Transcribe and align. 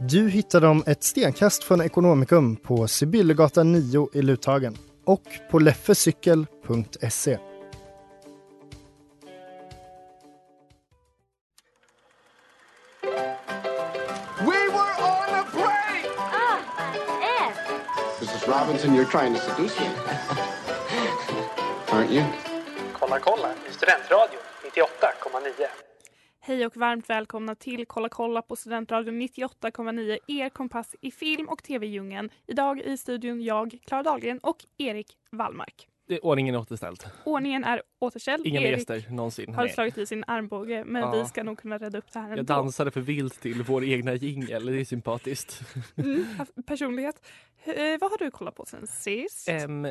Du 0.00 0.28
hittar 0.28 0.60
dem 0.60 0.84
ett 0.86 1.04
stenkast 1.04 1.64
från 1.64 1.80
Ekonomikum 1.80 2.56
på 2.56 2.88
Sibyllegatan 2.88 3.72
9 3.72 4.08
i 4.12 4.22
Luthagen 4.22 4.76
och 5.04 5.22
på 5.50 5.58
leffecykel.se. 5.58 7.38
We 14.40 14.46
were 14.46 14.94
on 15.00 15.34
a 15.34 15.44
break! 15.52 16.06
Mrs. 18.20 18.48
Robinson, 18.48 18.94
you're 18.94 19.10
trying 19.10 19.34
to 19.34 19.40
seduce 19.40 19.80
me. 19.80 19.86
Aren't 21.90 22.10
you? 22.12 22.24
Kolla 22.92 23.18
kolla 23.18 23.48
i 23.70 23.72
Studentradion 23.72 24.42
98,9. 24.74 25.87
Hej 26.48 26.66
och 26.66 26.76
varmt 26.76 27.10
välkomna 27.10 27.54
till 27.54 27.86
Kolla 27.86 28.08
kolla 28.08 28.42
på 28.42 28.56
Studentradion 28.56 29.22
98,9, 29.22 30.18
er 30.26 30.48
kompass 30.48 30.94
i 31.00 31.10
film 31.10 31.48
och 31.48 31.62
tv-djungeln. 31.62 32.30
Idag 32.46 32.80
i 32.80 32.96
studion 32.96 33.42
jag, 33.42 33.78
Klara 33.86 34.02
Dahlgren 34.02 34.38
och 34.38 34.64
Erik 34.78 35.16
Wallmark. 35.30 35.88
Ordningen 36.22 36.54
är 36.54 36.58
återställd. 36.58 37.04
Ordningen 37.24 37.64
är 37.64 37.82
återställd. 37.98 38.46
Inga 38.46 38.60
Erik 38.60 38.78
gäster 38.78 39.04
någonsin. 39.10 39.54
har 39.54 39.64
Nej. 39.64 39.72
slagit 39.72 39.98
i 39.98 40.06
sin 40.06 40.24
armbåge, 40.26 40.84
men 40.84 41.02
Ja. 41.02 41.10
vi 41.10 41.24
ska 41.28 41.42
nog 41.42 41.58
kunna 41.58 41.78
rädda 41.78 41.98
upp 41.98 42.12
det 42.12 42.18
här 42.18 42.28
Jag 42.28 42.38
ändå. 42.38 42.54
dansade 42.54 42.90
för 42.90 43.00
vilt 43.00 43.40
till 43.40 43.62
vår 43.62 43.84
egna 43.84 44.14
jingel. 44.14 44.66
Det 44.66 44.80
är 44.80 44.84
sympatiskt. 44.84 45.60
Mm, 45.96 46.24
personlighet. 46.66 47.26
Eh, 47.64 47.74
vad 48.00 48.10
har 48.10 48.18
du 48.18 48.30
kollat 48.30 48.54
på 48.54 48.64
sen 48.64 48.86
sist? 48.86 49.48
Em, 49.48 49.86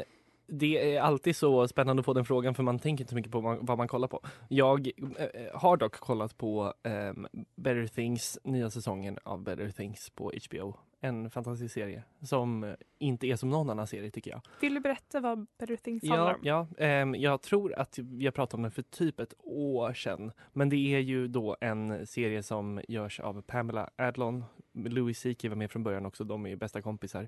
det 0.47 0.95
är 0.95 1.01
alltid 1.01 1.35
så 1.35 1.67
spännande 1.67 1.99
att 1.99 2.05
få 2.05 2.13
den 2.13 2.25
frågan 2.25 2.55
för 2.55 2.63
man 2.63 2.79
tänker 2.79 3.03
inte 3.03 3.09
så 3.11 3.15
mycket 3.15 3.31
på 3.31 3.39
vad- 3.39 3.67
vad 3.67 3.77
man 3.77 3.87
kollar 3.87 4.07
på. 4.07 4.21
Jag 4.49 4.87
eh, 4.97 5.27
har 5.53 5.77
dock 5.77 5.93
kollat 5.95 6.37
på 6.37 6.73
em, 6.83 7.27
Better 7.55 7.87
Things, 7.87 8.39
nya 8.43 8.69
säsongen 8.69 9.17
av 9.23 9.43
Better 9.43 9.69
Things 9.71 10.09
på 10.09 10.31
HBO. 10.49 10.75
En 11.01 11.29
fantastisk 11.29 11.73
serie 11.73 12.03
som 12.21 12.63
eh, 12.63 12.73
inte 12.99 13.27
är 13.27 13.35
som 13.35 13.49
någon 13.49 13.69
annan 13.69 13.87
serie 13.87 14.11
tycker 14.11 14.31
jag. 14.31 14.41
Vill 14.61 14.73
du 14.73 14.79
berätta 14.79 15.19
vad 15.19 15.47
Better 15.59 15.75
Things 15.75 16.09
handlar 16.09 16.33
om? 16.33 16.39
ja 16.43 16.67
ehm, 16.77 17.15
jag 17.15 17.41
tror 17.41 17.73
att 17.79 17.99
jag 18.19 18.33
pratade 18.33 18.57
om 18.57 18.61
den 18.61 18.71
för 18.71 18.81
typ 18.81 19.19
ett 19.19 19.33
år 19.43 19.93
sedan. 19.93 20.31
Men 20.53 20.69
det 20.69 20.95
är 20.95 20.99
ju 20.99 21.27
då 21.27 21.57
en 21.61 22.07
serie 22.07 22.43
som 22.43 22.81
görs 22.87 23.19
av 23.19 23.41
Pamela 23.41 23.89
Adlon. 23.97 24.43
Louis 24.73 25.19
CK 25.23 25.43
var 25.45 25.55
med 25.55 25.71
från 25.71 25.83
början 25.83 26.05
också, 26.05 26.23
de 26.23 26.45
är 26.45 26.49
ju 26.49 26.55
bästa 26.55 26.81
kompisar. 26.81 27.27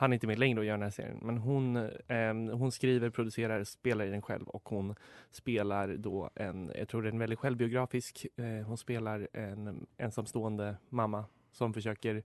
Han 0.00 0.12
är 0.12 0.14
inte 0.14 0.26
med 0.26 0.38
längre 0.38 0.60
och 0.60 0.64
gör 0.64 0.72
den 0.72 0.82
här 0.82 0.90
serien. 0.90 1.18
Men 1.22 1.38
hon, 1.38 1.90
ehm, 2.08 2.48
hon 2.48 2.72
skriver, 2.72 3.10
producerar, 3.10 3.64
spelar 3.64 4.04
i 4.04 4.10
den 4.10 4.22
själv 4.22 4.48
och 4.48 4.68
hon 4.68 4.94
spelar 5.30 5.88
då 5.88 6.30
en, 6.34 6.72
jag 6.78 6.88
tror 6.88 7.02
det 7.02 7.08
är 7.08 7.12
en 7.12 7.18
väldigt 7.18 7.38
självbiografisk, 7.38 8.26
eh, 8.36 8.66
hon 8.66 8.78
spelar 8.78 9.28
en 9.32 9.86
ensamstående 9.96 10.76
mamma 10.88 11.24
som 11.52 11.74
försöker 11.74 12.22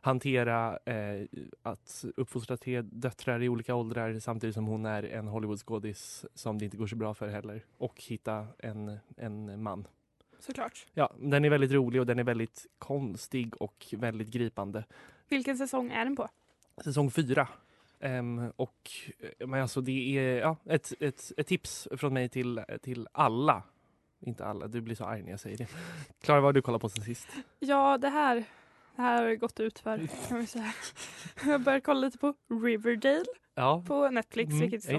hantera 0.00 0.78
eh, 0.84 1.26
att 1.62 2.04
uppfostra 2.16 2.56
tre 2.56 2.82
döttrar 2.82 3.42
i 3.42 3.48
olika 3.48 3.74
åldrar 3.74 4.18
samtidigt 4.18 4.54
som 4.54 4.66
hon 4.66 4.86
är 4.86 5.02
en 5.02 5.28
Hollywoodskådis 5.28 6.26
som 6.34 6.58
det 6.58 6.64
inte 6.64 6.76
går 6.76 6.86
så 6.86 6.96
bra 6.96 7.14
för 7.14 7.28
heller. 7.28 7.64
Och 7.78 8.02
hitta 8.02 8.46
en, 8.58 8.98
en 9.16 9.62
man. 9.62 9.86
Såklart. 10.38 10.86
Ja, 10.94 11.12
den 11.18 11.44
är 11.44 11.50
väldigt 11.50 11.72
rolig 11.72 12.00
och 12.00 12.06
den 12.06 12.18
är 12.18 12.24
väldigt 12.24 12.66
konstig 12.78 13.62
och 13.62 13.86
väldigt 13.92 14.28
gripande. 14.28 14.84
Vilken 15.28 15.56
säsong 15.56 15.90
är 15.90 16.04
den 16.04 16.16
på? 16.16 16.28
Säsong 16.82 17.10
fyra. 17.10 17.48
Um, 18.00 18.52
och 18.56 18.90
eh, 19.38 19.46
men 19.46 19.62
alltså 19.62 19.80
det 19.80 20.18
är 20.18 20.38
ja, 20.38 20.56
ett, 20.64 20.92
ett, 21.00 21.32
ett 21.36 21.46
tips 21.46 21.88
från 21.96 22.14
mig 22.14 22.28
till, 22.28 22.62
till 22.82 23.08
alla. 23.12 23.62
Inte 24.20 24.44
alla, 24.44 24.68
du 24.68 24.80
blir 24.80 24.94
så 24.94 25.04
arg 25.04 25.22
när 25.22 25.30
jag 25.30 25.40
säger 25.40 25.56
det. 25.56 25.68
Klara, 26.20 26.40
vad 26.40 26.48
har 26.48 26.52
du 26.52 26.62
kollat 26.62 26.80
på 26.80 26.88
sen 26.88 27.04
sist? 27.04 27.28
Ja, 27.58 27.98
det 27.98 28.08
här, 28.08 28.44
det 28.96 29.02
här 29.02 29.22
har 29.24 29.34
gått 29.34 29.60
ut 29.60 29.78
för 29.78 30.06
kan 30.28 30.38
vi 30.40 30.46
säga. 30.46 30.72
Jag 31.46 31.60
började 31.60 31.80
kolla 31.80 32.00
lite 32.00 32.18
på 32.18 32.34
Riverdale 32.64 33.24
Ja. 33.56 33.84
på 33.88 34.10
Netflix, 34.10 34.48
Mm, 34.50 34.60
vilket 34.60 34.82
som 34.82 34.94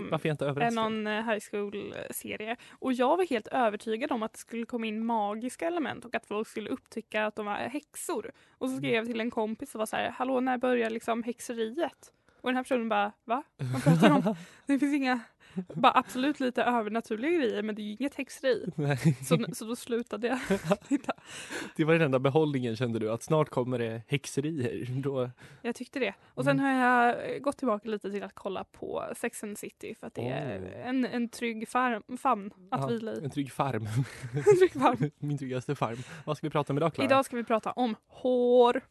är 0.61 0.71
någon 0.71 1.07
eh, 1.07 1.13
high 1.25 1.39
school-serie. 1.51 2.55
Och 2.79 2.93
jag 2.93 3.17
var 3.17 3.25
helt 3.29 3.47
övertygad 3.47 4.11
om 4.11 4.23
att 4.23 4.33
det 4.33 4.39
skulle 4.39 4.65
komma 4.65 4.85
in 4.85 5.05
magiska 5.05 5.67
element 5.67 6.05
och 6.05 6.15
att 6.15 6.25
folk 6.25 6.47
skulle 6.47 6.69
upptäcka 6.69 7.25
att 7.25 7.35
de 7.35 7.45
var 7.45 7.55
häxor. 7.55 8.31
Och 8.51 8.69
så 8.69 8.77
skrev 8.77 8.93
jag 8.93 9.05
till 9.05 9.19
en 9.21 9.31
kompis 9.31 9.75
och 9.75 9.79
var 9.79 9.85
så 9.85 9.95
här, 9.95 10.09
hallå 10.09 10.39
när 10.39 10.57
börjar 10.57 10.89
liksom 10.89 11.23
häxeriet? 11.23 12.11
Och 12.41 12.49
den 12.49 12.55
här 12.55 12.63
personen 12.63 12.89
bara, 12.89 13.11
va? 13.25 13.43
Vad 13.57 13.83
pratar 13.83 14.09
du 14.09 14.15
om? 14.15 14.35
Det 14.65 14.79
finns 14.79 14.95
inga, 14.95 15.19
bara 15.75 15.91
absolut 15.95 16.39
lite 16.39 16.63
övernaturliga 16.63 17.31
grejer 17.31 17.61
men 17.63 17.75
det 17.75 17.81
är 17.81 17.83
ju 17.83 17.91
inget 17.99 18.15
häxeri. 18.15 18.65
Så, 19.27 19.45
så 19.53 19.65
då 19.65 19.75
slutade 19.75 20.27
jag 20.27 20.39
titta. 20.87 21.13
Det 21.75 21.83
var 21.83 21.93
den 21.93 22.01
enda 22.01 22.19
behållningen 22.19 22.75
kände 22.75 22.99
du, 22.99 23.11
att 23.11 23.23
snart 23.23 23.49
kommer 23.49 23.79
det 23.79 24.01
häxerier. 24.07 25.01
Då... 25.01 25.29
Jag 25.61 25.75
tyckte 25.75 25.99
det. 25.99 26.13
Och 26.27 26.43
sen 26.43 26.59
Mm. 26.59 26.65
har 26.79 26.87
jag 26.87 27.41
gått 27.41 27.57
tillbaka 27.57 27.89
lite 27.89 28.11
till 28.11 28.23
att 28.23 28.35
kolla 28.35 28.63
på 28.63 29.03
Sex 29.17 29.43
and 29.43 29.57
City 29.57 29.95
för 29.99 30.07
att 30.07 30.13
det 30.15 30.29
är 30.29 30.59
Oh. 30.59 30.87
en, 30.89 31.05
en 31.05 31.29
trygg 31.29 31.67
farm, 31.69 32.17
famn 32.17 32.51
att 32.71 32.81
Ja, 32.81 32.87
vila 32.87 33.13
i. 33.13 33.23
En 33.23 33.29
trygg 33.29 33.51
farm. 33.51 33.87
En 34.33 34.57
trygg 34.59 34.73
farm. 34.73 35.11
Min 35.19 35.37
tryggaste 35.37 35.75
farm. 35.75 35.97
Vad 36.25 36.37
ska 36.37 36.47
vi 36.47 36.51
prata 36.51 36.73
om 36.73 36.77
idag 36.77 36.93
Klara? 36.93 37.05
Idag 37.05 37.25
ska 37.25 37.35
vi 37.35 37.43
prata 37.43 37.71
om 37.71 37.95
hår. 38.07 38.81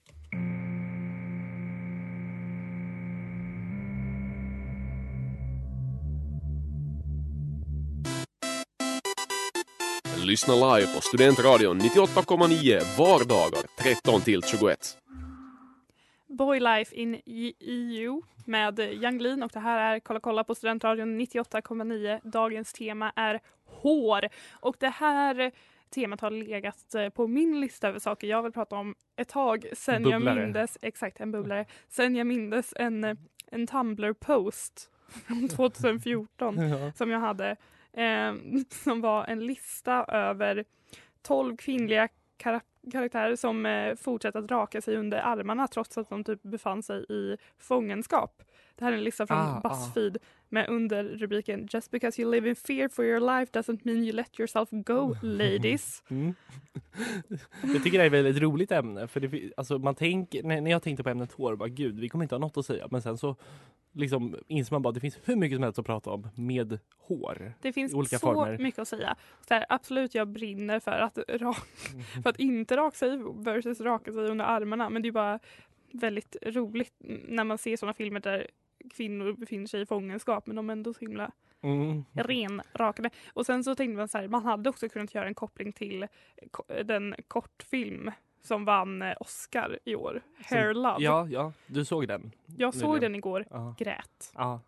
Lyssna 10.24 10.54
live 10.54 10.94
på 10.94 11.00
Studentradion 11.00 11.80
98,9 11.80 12.98
vardagar 12.98 13.62
13 13.78 14.20
till 14.20 14.42
21. 14.42 14.78
Boy 16.28 16.60
Life 16.60 16.94
in 16.94 17.20
EU 17.60 18.22
med 18.46 18.78
Young 18.80 19.18
Lean 19.18 19.42
och 19.42 19.50
det 19.54 19.60
här 19.60 19.94
är 19.94 20.00
Kolla 20.00 20.20
kolla 20.20 20.44
på 20.44 20.54
Studentradion 20.54 21.20
98,9. 21.20 22.20
Dagens 22.24 22.72
tema 22.72 23.12
är 23.16 23.40
hår 23.66 24.28
och 24.52 24.76
det 24.78 24.88
här 24.88 25.52
temat 25.94 26.20
har 26.20 26.30
legat 26.30 26.94
eh, 26.94 27.08
på 27.08 27.26
min 27.26 27.60
lista 27.60 27.88
över 27.88 27.98
saker 27.98 28.26
jag 28.26 28.42
vill 28.42 28.52
prata 28.52 28.76
om 28.76 28.94
ett 29.16 29.28
tag 29.28 29.66
sen 29.72 30.02
jag 30.02 30.20
Bubblare. 30.20 30.44
mindes, 30.44 30.78
exakt 30.82 31.20
en 31.20 31.32
bubblare, 31.32 31.66
sen 31.88 32.16
jag 32.16 32.26
mindes 32.26 32.72
en, 32.76 33.04
eh, 33.04 33.16
en 33.50 33.66
Tumblr-post 33.66 34.90
från 35.26 35.48
2014 35.48 36.58
Ja. 36.68 36.92
som 36.92 37.10
jag 37.10 37.20
hade 37.20 37.56
eh, 37.96 38.34
som 38.84 39.00
var 39.00 39.24
en 39.24 39.46
lista 39.46 40.04
över 40.04 40.64
12 41.22 41.56
kvinnliga 41.56 42.08
kar 42.36 42.60
karaktärer 42.92 43.36
som 43.36 43.66
eh, 43.66 43.94
fortsätter 43.94 44.38
att 44.38 44.50
raka 44.50 44.80
sig 44.80 44.96
under 44.96 45.18
armarna 45.18 45.68
trots 45.68 45.98
att 45.98 46.08
de 46.08 46.24
typ 46.24 46.42
befann 46.42 46.82
sig 46.82 47.04
i 47.08 47.36
fångenskap. 47.58 48.42
Det 48.76 48.84
här 48.84 48.92
är 48.92 48.96
en 48.96 49.04
lista 49.04 49.26
från 49.26 49.36
Ah, 49.38 49.60
ah. 49.64 49.68
Buzzfeed 49.68 50.16
med 50.48 50.68
under 50.68 51.04
rubriken 51.04 51.68
Just 51.72 51.90
because 51.90 52.22
you 52.22 52.30
live 52.30 52.48
in 52.48 52.56
fear 52.56 52.88
for 52.88 53.04
your 53.04 53.20
life 53.20 53.52
doesn't 53.60 53.80
mean 53.82 53.98
you 54.04 54.12
let 54.12 54.40
yourself 54.40 54.68
go 54.70 55.16
ladies. 55.22 56.02
Mm. 56.10 56.34
Jag 57.74 57.82
tycker 57.82 57.98
det 57.98 58.04
är 58.04 58.06
ett 58.06 58.12
väldigt 58.12 58.42
roligt 58.42 58.72
ämne. 58.72 59.08
För 59.08 59.20
det, 59.20 59.52
alltså 59.56 59.78
man 59.78 59.94
tänker, 59.94 60.42
när 60.42 60.70
jag 60.70 60.82
tänkte 60.82 61.02
på 61.02 61.10
ämnet 61.10 61.32
hår, 61.32 61.56
bara 61.56 61.68
gud, 61.68 62.00
vi 62.00 62.08
kommer 62.08 62.24
inte 62.24 62.34
ha 62.34 62.40
något 62.40 62.56
att 62.56 62.66
säga. 62.66 62.88
Men 62.90 63.02
sen 63.02 63.18
så 63.18 63.36
liksom 63.92 64.36
inser 64.48 64.74
man 64.74 64.82
bara 64.82 64.88
att 64.88 64.94
det 64.94 65.00
finns 65.00 65.18
hur 65.24 65.36
mycket 65.36 65.56
som 65.56 65.62
helst 65.62 65.78
att 65.78 65.86
prata 65.86 66.10
om 66.10 66.28
med 66.34 66.78
hår. 66.98 67.54
Det 67.62 67.72
finns 67.72 67.94
olika 67.94 68.18
så 68.18 68.34
former. 68.34 68.58
mycket 68.58 68.78
att 68.78 68.88
säga. 68.88 69.16
Så 69.48 69.54
här, 69.54 69.66
absolut, 69.68 70.14
jag 70.14 70.28
brinner 70.28 70.80
för 70.80 70.90
att, 70.90 71.16
ra- 71.18 71.62
för 72.22 72.30
att 72.30 72.38
inte 72.40 72.76
raka 72.76 72.96
sig 72.96 73.18
versus 73.34 73.80
raka 73.80 74.12
sig 74.12 74.22
under 74.30 74.44
armarna. 74.44 74.90
Men 74.90 75.02
det 75.02 75.08
är 75.08 75.12
bara 75.12 75.38
väldigt 75.92 76.36
roligt 76.42 76.92
när 77.28 77.44
man 77.44 77.58
ser 77.58 77.76
sådana 77.76 77.94
filmer 77.94 78.20
där 78.20 78.46
kvinnor 78.90 79.32
befinner 79.32 79.66
sig 79.66 79.80
i 79.80 79.86
fångenskap 79.86 80.46
men 80.46 80.56
de 80.56 80.70
är 80.70 80.72
ändå 80.72 80.94
så 80.94 81.00
himla 81.00 81.30
Mm. 81.62 82.04
renrakade. 82.12 83.10
Och 83.32 83.46
sen 83.46 83.64
så 83.64 83.74
tänkte 83.74 83.96
man 83.96 84.08
så 84.08 84.18
här, 84.18 84.28
man 84.28 84.42
hade 84.44 84.70
också 84.70 84.88
kunnat 84.88 85.14
göra 85.14 85.26
en 85.26 85.34
koppling 85.34 85.72
till 85.72 86.06
ko- 86.50 86.64
den 86.84 87.14
kortfilm 87.28 88.10
som 88.42 88.64
vann 88.64 89.02
eh, 89.02 89.14
Oscar 89.20 89.78
i 89.84 89.94
år, 89.94 90.22
Hair 90.50 90.74
Love. 90.74 90.96
Ja, 91.04 91.26
ja, 91.30 91.52
du 91.66 91.84
såg 91.84 92.08
den? 92.08 92.32
Jag 92.56 92.74
såg 92.74 93.00
den 93.00 93.14
igår, 93.14 93.44
Ja. 93.50 93.74
grät. 93.78 94.32
Ja. 94.34 94.60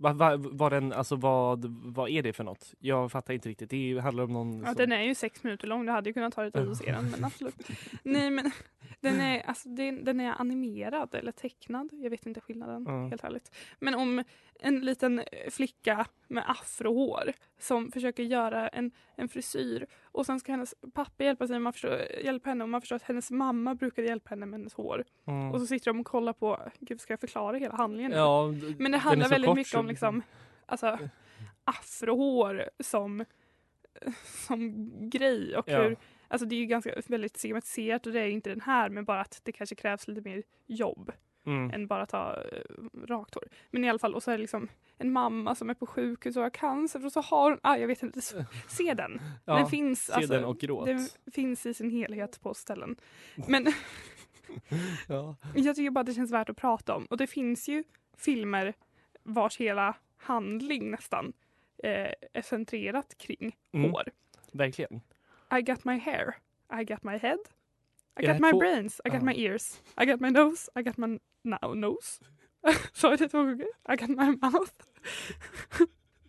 Va, 0.00 0.12
va, 0.12 0.36
var 0.36 0.70
den, 0.70 0.92
alltså 0.92 1.16
vad, 1.16 1.64
vad 1.94 2.10
är 2.10 2.22
det 2.22 2.32
för 2.32 2.44
något? 2.44 2.74
Jag 2.78 3.12
fattar 3.12 3.34
inte 3.34 3.48
riktigt. 3.48 3.70
Det 3.70 3.98
handlar 3.98 4.24
om 4.24 4.32
någon 4.32 4.58
Ja, 4.60 4.66
som... 4.66 4.74
den 4.76 4.92
är 4.92 5.02
ju 5.02 5.14
sex 5.14 5.44
minuter 5.44 5.66
lång, 5.66 5.86
du 5.86 5.92
hade 5.92 6.10
ju 6.10 6.14
kunnat 6.14 6.34
ta 6.34 6.42
dig 6.42 6.52
tid 6.52 6.68
att 6.70 6.76
se 6.76 6.92
den. 6.92 7.10
Men 7.10 7.24
absolut. 7.24 7.68
Nej 8.02 8.30
men 8.30 8.50
den 9.00 9.20
är, 9.20 9.40
alltså, 9.46 9.68
den, 9.68 10.04
den 10.04 10.20
är 10.20 10.34
animerad 10.40 11.14
eller 11.14 11.32
tecknad. 11.32 11.88
Jag 11.92 12.10
vet 12.10 12.26
inte 12.26 12.40
skillnaden 12.40 12.84
Ja. 12.88 13.06
helt 13.08 13.24
ärligt. 13.24 13.56
Men 13.80 13.94
om 13.94 14.24
en 14.58 14.80
liten 14.80 15.22
flicka 15.50 16.06
med 16.28 16.44
afrohår 16.50 17.32
som 17.58 17.92
försöker 17.92 18.22
göra 18.22 18.68
en, 18.68 18.90
en 19.16 19.28
frisyr 19.28 19.86
och 20.02 20.26
sen 20.26 20.40
ska 20.40 20.52
hennes 20.52 20.74
pappa 20.94 21.24
hjälpa, 21.24 21.46
sig, 21.46 21.58
man 21.58 21.72
förstår, 21.72 22.00
hjälpa 22.24 22.48
henne 22.48 22.64
och 22.64 22.70
man 22.70 22.80
förstår 22.80 22.96
att 22.96 23.02
hennes 23.02 23.30
mamma 23.30 23.74
brukade 23.74 24.08
hjälpa 24.08 24.30
henne 24.30 24.46
med 24.46 24.60
hennes 24.60 24.74
hår. 24.74 25.04
Mm. 25.26 25.52
Och 25.52 25.60
så 25.60 25.66
sitter 25.66 25.90
de 25.90 26.00
och 26.00 26.06
kollar 26.06 26.32
på, 26.32 26.60
gud 26.80 27.00
ska 27.00 27.12
jag 27.12 27.20
förklara 27.20 27.56
hela 27.56 27.74
handlingen? 27.74 28.12
Ja, 28.12 28.54
Men 28.78 28.92
det 28.92 28.98
handlar 28.98 29.28
väldigt 29.28 29.48
kort 29.48 29.56
mycket 29.56 29.74
om 29.74 29.86
liksom, 29.86 30.22
alltså, 30.66 30.98
afrohår 31.64 32.70
som, 32.80 33.24
som 34.24 34.90
grej 35.10 35.56
och 35.56 35.68
Ja. 35.68 35.82
hur, 35.82 35.96
alltså 36.28 36.46
det 36.46 36.54
är 36.54 36.60
ju 36.60 36.66
ganska 36.66 36.94
väldigt 37.06 37.38
schematiserat 37.38 38.06
och 38.06 38.12
det 38.12 38.20
är 38.20 38.28
inte 38.28 38.50
den 38.50 38.60
här 38.60 38.88
men 38.88 39.04
bara 39.04 39.20
att 39.20 39.40
det 39.44 39.52
kanske 39.52 39.74
krävs 39.74 40.08
lite 40.08 40.28
mer 40.28 40.42
jobb 40.66 41.12
Mm. 41.48 41.70
än 41.70 41.86
bara 41.86 42.06
ha 42.12 42.42
eh, 42.44 42.62
rakt 43.06 43.34
hår. 43.34 43.44
Men 43.70 43.84
i 43.84 43.88
alla 43.90 43.98
fall, 43.98 44.14
och 44.14 44.22
så 44.22 44.30
är 44.30 44.36
det 44.36 44.40
liksom 44.40 44.68
en 44.98 45.12
mamma 45.12 45.54
som 45.54 45.70
är 45.70 45.74
på 45.74 45.86
sjukhus 45.86 46.36
och 46.36 46.42
har 46.42 46.50
cancer 46.50 47.06
och 47.06 47.12
så 47.12 47.20
har 47.20 47.50
hon, 47.50 47.60
ah, 47.62 47.76
jag 47.76 47.86
vet 47.88 48.02
inte, 48.02 48.20
så- 48.20 48.44
se 48.68 48.94
den. 48.94 49.20
Ja, 49.44 49.54
den 49.56 49.66
finns, 49.66 50.10
alltså, 50.10 50.28
se 50.28 50.34
den 50.34 50.44
och 50.44 50.58
gråt. 50.58 50.86
den 50.86 51.08
finns 51.32 51.66
i 51.66 51.74
sin 51.74 51.90
helhet 51.90 52.40
på 52.40 52.54
ställen. 52.54 52.96
Men 53.48 53.66
Ja. 55.08 55.36
jag 55.54 55.76
tycker 55.76 55.90
bara 55.90 56.00
att 56.00 56.06
det 56.06 56.14
känns 56.14 56.32
värt 56.32 56.48
att 56.48 56.56
prata 56.56 56.94
om. 56.94 57.04
Och 57.06 57.16
det 57.16 57.26
finns 57.26 57.68
ju 57.68 57.84
filmer 58.16 58.74
vars 59.22 59.56
hela 59.56 59.94
handling 60.16 60.90
nästan 60.90 61.32
eh, 61.82 62.12
är 62.32 62.42
centrerat 62.42 63.18
kring 63.18 63.56
Mm. 63.72 63.90
hår. 63.90 64.04
Verkligen. 64.52 65.00
I 65.58 65.62
got 65.62 65.84
my 65.84 65.98
hair, 65.98 66.34
I 66.80 66.84
got 66.84 67.02
my 67.02 67.16
head, 67.18 67.38
I 68.20 68.26
got 68.26 68.40
my 68.40 68.50
två- 68.50 68.58
brains, 68.58 69.00
I 69.04 69.08
got 69.08 69.18
Ja. 69.22 69.24
my 69.24 69.32
ears, 69.44 69.82
I 70.02 70.04
got 70.06 70.20
my 70.20 70.30
nose, 70.30 70.70
I 70.74 70.82
got 70.82 70.96
my 70.96 71.18
now 71.44 71.76
nose. 71.76 72.24
Sa 72.92 73.10
jag 73.10 73.18
det 73.18 73.28
två 73.28 73.38
gånger? 73.38 73.66
I 73.92 73.96
got 73.96 74.08
my 74.08 74.36
mouth, 74.42 74.72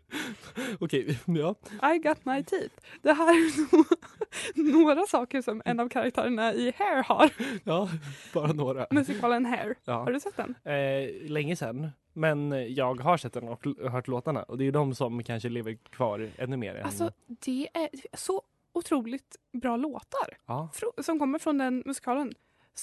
Okej, 0.80 1.20
ja. 1.26 1.56
I 1.94 1.98
got 1.98 2.26
my 2.26 2.44
teeth. 2.44 2.76
Det 3.02 3.14
här 3.14 3.28
är 3.30 4.74
några 4.74 5.06
saker 5.06 5.42
som 5.42 5.62
en 5.66 5.80
av 5.80 5.90
karaktärerna 5.90 6.54
i 6.54 6.74
Hair 6.78 7.04
har. 7.04 7.30
Ja, 7.64 7.90
bara 8.34 8.54
några. 8.54 8.88
Musikalen 8.92 9.46
Hair. 9.46 9.76
Ja. 9.86 9.94
Har 9.94 10.12
du 10.12 10.20
sett 10.20 10.38
den? 10.38 10.56
Eh, 10.74 11.30
länge 11.30 11.56
sedan. 11.56 11.90
Men 12.14 12.66
jag 12.74 13.02
har 13.02 13.18
sett 13.18 13.34
den 13.34 13.48
och 13.48 13.66
hört 13.92 14.08
låtarna. 14.08 14.44
Och 14.44 14.58
det 14.58 14.68
är 14.68 14.72
de 14.72 14.96
som 14.96 15.24
kanske 15.24 15.50
lever 15.50 15.74
kvar 15.90 16.30
ännu 16.38 16.58
mer. 16.58 16.76
Än... 16.76 16.86
Alltså 16.86 17.12
det 17.28 17.70
är 17.74 17.90
så 18.18 18.42
otroligt 18.74 19.36
bra 19.52 19.78
låtar 19.78 20.38
ja. 20.46 20.70
som 21.02 21.20
kommer 21.20 21.40
från 21.40 21.58
den 21.58 21.84
musikalen. 21.86 22.34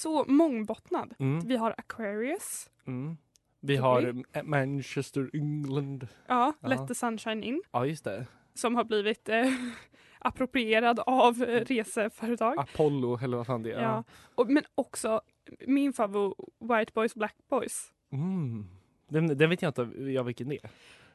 Så 0.01 0.25
mångbottnad. 0.27 1.13
Mm. 1.19 1.47
Vi 1.47 1.55
har 1.57 1.75
Aquarius, 1.77 2.69
Mm. 2.87 3.17
Vi 3.61 3.75
har 3.75 4.13
Manchester, 4.43 5.29
England. 5.33 6.07
ja, 6.27 6.53
Ja. 6.61 6.67
Let 6.67 6.87
the 6.87 6.95
Sunshine 6.95 7.43
In, 7.43 7.61
Ja, 7.71 7.85
just 7.85 8.03
det. 8.03 8.25
som 8.53 8.75
har 8.75 8.83
blivit 8.83 9.29
eh, 9.29 9.45
approprierad 10.19 10.99
av 10.99 11.43
eh, 11.43 11.65
reseföretag. 11.65 12.59
Apollo, 12.59 13.19
eller 13.23 13.37
vad 13.37 13.47
fan 13.47 13.63
det 13.63 13.71
är. 13.71 13.81
Ja. 13.81 14.03
Och, 14.35 14.47
men 14.51 14.63
också 14.75 15.21
min 15.67 15.93
favorit, 15.93 16.35
White 16.59 16.91
Boys 16.95 17.15
Black 17.15 17.35
Boys. 17.49 17.91
Mm. 18.11 18.67
Den, 19.09 19.37
den 19.37 19.49
vet 19.49 19.61
jag 19.61 19.69
inte 19.69 20.01
jag 20.11 20.23
vilken 20.23 20.49
det 20.49 20.59
är. 20.63 20.69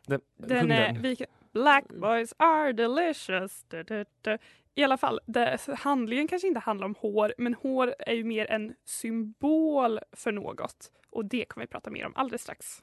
Den, 0.06 0.20
Den 0.37 0.70
är, 0.70 0.93
vi, 0.99 1.17
Black 1.52 1.88
Boys 1.88 2.34
are 2.37 2.73
delicious. 2.73 3.64
Du, 3.69 3.82
du, 3.82 4.05
du. 4.23 4.38
I 4.74 4.84
alla 4.84 4.96
fall, 4.96 5.20
det, 5.26 5.58
handlingen 5.78 6.28
kanske 6.28 6.48
inte 6.48 6.60
handlar 6.60 6.86
om 6.86 6.94
hår, 6.98 7.34
men 7.38 7.54
hår 7.54 7.94
är 7.98 8.12
ju 8.14 8.24
mer 8.24 8.50
en 8.50 8.74
symbol 8.84 9.98
för 10.12 10.32
något. 10.32 10.92
Och 11.10 11.24
det 11.24 11.44
kommer 11.44 11.66
vi 11.66 11.70
prata 11.70 11.90
mer 11.90 12.06
om 12.06 12.12
alldeles 12.16 12.42
strax. 12.42 12.82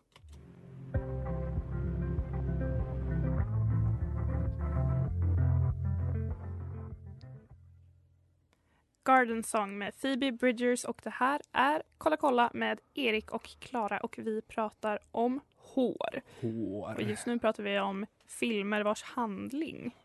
Garden 9.06 9.44
Song 9.44 9.78
med 9.78 10.02
Phoebe 10.02 10.32
Bridgers 10.32 10.86
och 10.86 11.02
det 11.04 11.10
här 11.10 11.42
är 11.52 11.84
Kolla 11.98 12.18
kolla 12.18 12.52
med 12.54 12.80
Erik 12.94 13.32
och 13.32 13.50
Klara 13.60 13.98
och 13.98 14.16
vi 14.18 14.42
pratar 14.42 15.00
om 15.12 15.40
hår. 15.56 16.22
Hår. 16.42 16.94
Och 16.96 17.02
just 17.02 17.26
nu 17.26 17.40
pratar 17.40 17.64
vi 17.64 17.80
om 17.80 18.06
filmer 18.28 18.84
vars 18.84 19.04
handling 19.04 19.96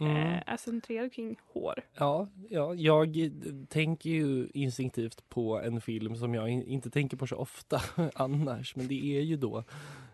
Mm. 0.00 0.16
eh, 0.16 0.42
är 0.46 0.56
centrerad 0.56 1.12
kring 1.12 1.36
hår. 1.52 1.74
Ja, 1.98 2.28
ja, 2.50 2.74
jag 2.74 3.16
tänker 3.68 4.10
ju 4.10 4.48
instinktivt 4.54 5.28
på 5.28 5.60
en 5.60 5.80
film 5.80 6.16
som 6.16 6.34
jag 6.34 6.48
in, 6.48 6.62
inte 6.62 6.90
tänker 6.90 7.16
på 7.16 7.26
så 7.26 7.36
ofta 7.36 7.80
annars. 8.14 8.76
Men 8.76 8.88
det 8.88 9.16
är 9.16 9.20
ju 9.20 9.36
då 9.36 9.64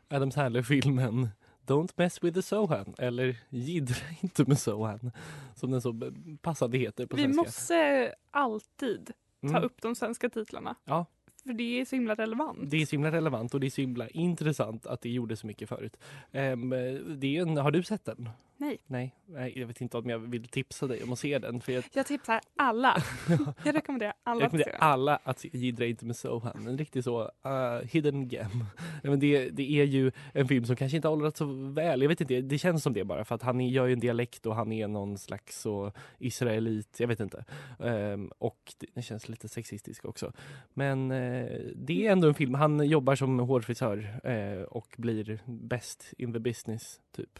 Adam 0.08 0.30
Sandler-filmen 0.30 1.28
Don't 1.66 1.92
mess 1.96 2.24
with 2.24 2.34
the 2.34 2.42
Sohan 2.42 2.94
eller 2.98 3.36
Jiddra 3.48 3.96
inte 4.20 4.44
med 4.44 4.58
Sohan 4.58 5.12
som 5.54 5.70
den 5.70 5.82
så 5.82 6.12
passande 6.42 6.78
heter 6.78 7.06
på 7.06 7.16
Vi 7.16 7.22
svenska. 7.22 7.42
måste 7.42 8.14
alltid 8.30 9.10
ta 9.42 9.48
Mm. 9.48 9.62
upp 9.64 9.82
de 9.82 9.94
svenska 9.94 10.28
titlarna. 10.28 10.74
Ja. 10.84 11.06
För 11.44 11.52
det 11.52 11.80
är 11.80 11.84
så 11.84 11.96
himla 11.96 12.14
relevant. 12.14 12.58
Det 12.70 12.76
är 12.82 12.86
så 12.86 12.90
himla 12.90 13.12
relevant 13.12 13.54
och 13.54 13.60
det 13.60 13.66
är 13.66 13.70
så 13.70 13.80
himla 13.80 14.08
intressant 14.08 14.86
att 14.86 15.00
det 15.00 15.10
gjorde 15.10 15.36
så 15.36 15.46
mycket 15.46 15.68
förut. 15.68 15.96
Ehm, 16.32 16.70
det 17.20 17.36
är 17.36 17.42
en, 17.42 17.56
har 17.56 17.70
du 17.70 17.82
sett 17.82 18.04
den? 18.04 18.28
Nej. 18.86 19.14
Nej, 19.26 19.52
jag 19.56 19.66
vet 19.66 19.80
inte 19.80 19.98
om 19.98 20.10
jag 20.10 20.18
vill 20.18 20.48
tipsa 20.48 20.86
dig 20.86 21.02
om 21.02 21.12
att 21.12 21.18
se 21.18 21.38
den. 21.38 21.60
För 21.60 21.72
jag, 21.72 21.84
Jag 21.92 22.06
tipsar 22.06 22.40
alla. 22.56 23.02
Jag 23.64 23.74
rekommenderar 23.74 24.12
alla 24.22 24.40
jag 24.40 24.46
att 24.46 24.52
se 24.52 24.56
rekommenderar 24.56 24.72
den. 24.72 24.88
alla 24.88 25.16
att 25.16 25.38
se 25.38 25.50
Jiddra 25.52 25.86
inte 25.86 26.04
med 26.06 26.16
Sohan. 26.16 26.66
En 26.68 26.78
riktig 26.78 27.04
så 27.04 27.22
uh, 27.22 27.88
hidden 27.90 28.28
gem. 28.28 28.64
Men 29.02 29.20
det, 29.20 29.48
det 29.50 29.70
är 29.80 29.84
ju 29.84 30.12
en 30.32 30.48
film 30.48 30.64
som 30.64 30.76
kanske 30.76 30.96
inte 30.96 31.08
har 31.08 31.12
åldrats 31.12 31.38
så 31.38 31.44
väl. 31.72 32.02
Jag 32.02 32.08
vet 32.08 32.20
inte, 32.20 32.40
det 32.40 32.58
känns 32.58 32.82
som 32.82 32.92
det 32.92 33.04
bara 33.04 33.24
för 33.24 33.34
att 33.34 33.42
han 33.42 33.60
gör 33.60 33.86
ju 33.86 33.92
en 33.92 34.00
dialekt 34.00 34.46
och 34.46 34.54
han 34.56 34.72
är 34.72 34.88
någon 34.88 35.18
slags 35.18 35.60
så 35.60 35.92
israelit. 36.18 37.00
Jag 37.00 37.08
vet 37.08 37.20
inte. 37.20 37.44
Ehm, 37.78 38.32
och 38.38 38.72
det, 38.78 38.86
det 38.94 39.02
känns 39.02 39.28
lite 39.28 39.48
sexistisk 39.48 40.04
också. 40.04 40.32
Men 40.74 41.10
eh, 41.10 41.60
det 41.74 42.06
är 42.06 42.12
ändå 42.12 42.28
en 42.28 42.34
film. 42.34 42.54
Han 42.54 42.88
jobbar 42.88 43.14
som 43.14 43.38
hårfrisör 43.38 44.20
eh, 44.24 44.62
och 44.62 44.94
blir 44.96 45.40
bäst 45.46 46.14
in 46.18 46.32
the 46.32 46.38
business 46.38 47.00
typ. 47.16 47.38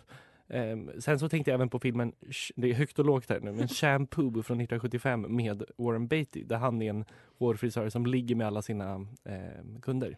Ehm, 0.50 0.90
sen 1.00 1.18
så 1.18 1.28
tänkte 1.28 1.50
jag 1.50 1.54
även 1.54 1.68
på 1.68 1.78
filmen, 1.78 2.12
det 2.56 2.70
är 2.70 2.74
högt 2.74 2.98
och 2.98 3.04
lågt 3.04 3.28
här 3.30 3.40
nu, 3.40 3.52
men 3.52 3.68
Shampoo 3.68 4.30
från 4.42 4.60
1975 4.60 5.26
med 5.36 5.64
Warren 5.76 6.08
Beatty 6.08 6.44
där 6.44 6.56
han 6.56 6.82
är 6.82 6.90
en 6.90 7.04
hårfrisör 7.38 7.88
som 7.88 8.06
ligger 8.06 8.34
med 8.34 8.46
alla 8.46 8.62
sina 8.62 9.06
ehm, 9.24 9.80
kunder. 9.82 10.16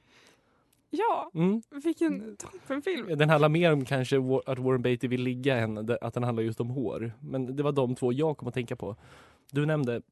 Ja, 0.90 1.30
Mm. 1.34 1.62
vilken 1.84 2.36
toppenfilm. 2.36 3.18
Den 3.18 3.30
handlar 3.30 3.48
mer 3.48 3.72
om 3.72 3.84
kanske 3.84 4.16
att 4.46 4.58
Warren 4.58 4.82
Beatty 4.82 5.08
vill 5.08 5.22
ligga 5.22 5.56
än 5.56 5.90
att 6.00 6.14
den 6.14 6.22
handlar 6.22 6.42
just 6.42 6.60
om 6.60 6.70
hår. 6.70 7.12
Men 7.20 7.56
det 7.56 7.62
var 7.62 7.72
de 7.72 7.94
två 7.94 8.12
jag 8.12 8.36
kom 8.36 8.48
att 8.48 8.54
tänka 8.54 8.76
på. 8.76 8.96
Du 9.52 9.66
nämnde, 9.66 10.02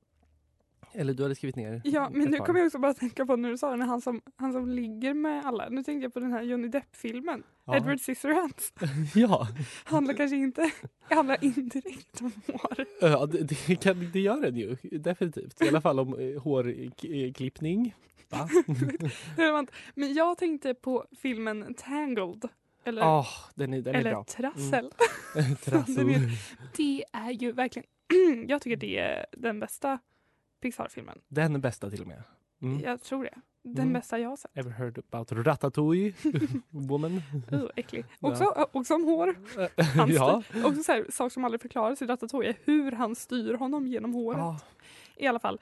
eller 0.93 1.15
du 1.15 1.23
hade 1.23 1.35
skrivit 1.35 1.57
ner 1.57 1.81
Ja, 1.85 2.11
men 2.13 2.31
nu 2.31 2.39
kommer 2.39 2.61
jag 2.61 2.67
också 2.67 2.79
bara 2.79 2.95
tänka 2.95 3.27
på 3.27 3.37
när 3.37 3.51
du 3.51 3.59
sa 3.59 3.77
det, 3.77 3.85
han 3.85 4.01
som, 4.01 4.21
han 4.37 4.53
som 4.53 4.69
ligger 4.69 5.15
med 5.15 5.45
alla. 5.47 5.69
Nu 5.69 5.83
tänkte 5.83 6.05
jag 6.05 6.15
på 6.15 6.21
den 6.21 6.33
här 6.33 6.43
Johnny 6.43 6.69
Depp-filmen. 6.69 7.43
Ja. 7.65 7.77
Edward 7.77 8.01
Scissorhands. 8.01 8.73
Ja, 9.15 9.49
Handlar 9.85 10.15
kanske 10.15 10.37
inte, 10.37 10.71
handlar 11.11 11.45
indirekt 11.45 12.21
om 12.21 12.33
hår. 12.47 12.85
ja 13.01 13.27
det, 13.27 13.43
det, 13.67 13.77
kan, 13.77 14.11
det 14.13 14.21
gör 14.21 14.41
den 14.41 14.57
ju 14.57 14.77
definitivt. 14.83 15.63
I 15.63 15.69
alla 15.69 15.81
fall 15.81 16.01
om 16.01 16.19
eh, 16.19 16.43
hårklippning. 16.43 17.95
Va? 18.29 18.49
Men 19.95 20.15
jag 20.15 20.39
tänkte 20.39 20.75
på 20.75 21.05
filmen 21.23 21.75
Tangled. 21.75 22.49
Eller, 22.85 23.03
Ah, 23.03 23.27
den 23.55 23.75
är, 23.75 23.81
den 23.83 23.95
är 23.95 23.99
eller 23.99 24.11
bra. 24.11 24.25
Trassel. 24.25 24.91
Mm. 25.37 25.57
Trassel. 25.65 26.07
Det 26.77 27.05
är 27.13 27.31
ju 27.31 27.53
verkligen, 27.53 27.87
jag 28.49 28.63
tycker 28.63 28.77
det 28.77 28.99
är 28.99 29.27
den 29.33 29.61
bästa 29.61 29.99
Pixar-filmen. 30.61 31.19
Den 31.29 31.61
bästa 31.61 31.91
till 31.91 32.01
och 32.01 32.07
med. 32.07 32.23
Mm. 32.63 32.81
Jag 32.81 33.03
tror 33.03 33.25
det. 33.25 33.35
Den 33.63 33.83
Mm. 33.83 33.93
bästa 33.93 34.19
jag 34.19 34.29
har 34.29 34.37
sett. 34.37 34.51
Ever 34.57 34.71
heard 34.71 34.99
about 35.11 35.33
Ratatouille? 35.33 36.13
Woman? 36.71 37.23
Uh, 37.53 37.65
äcklig. 37.77 38.05
Ja. 38.21 38.29
Också, 38.31 38.69
också 38.73 38.95
om 38.95 39.05
hår. 39.05 39.37
Ja. 40.09 40.43
styr. 40.53 40.65
Också 40.65 40.83
så 40.83 40.93
här, 40.93 41.07
sak 41.11 41.33
som 41.33 41.45
aldrig 41.45 41.61
förklaras 41.63 42.03
i 42.03 42.07
Ratatouille 42.07 42.55
hur 42.65 42.93
han 42.93 43.15
styr 43.17 43.55
honom 43.55 43.87
genom 43.87 44.15
håret. 44.15 44.41
Ah. 44.41 44.61
I 45.17 45.27
alla 45.27 45.39
fall. 45.39 45.61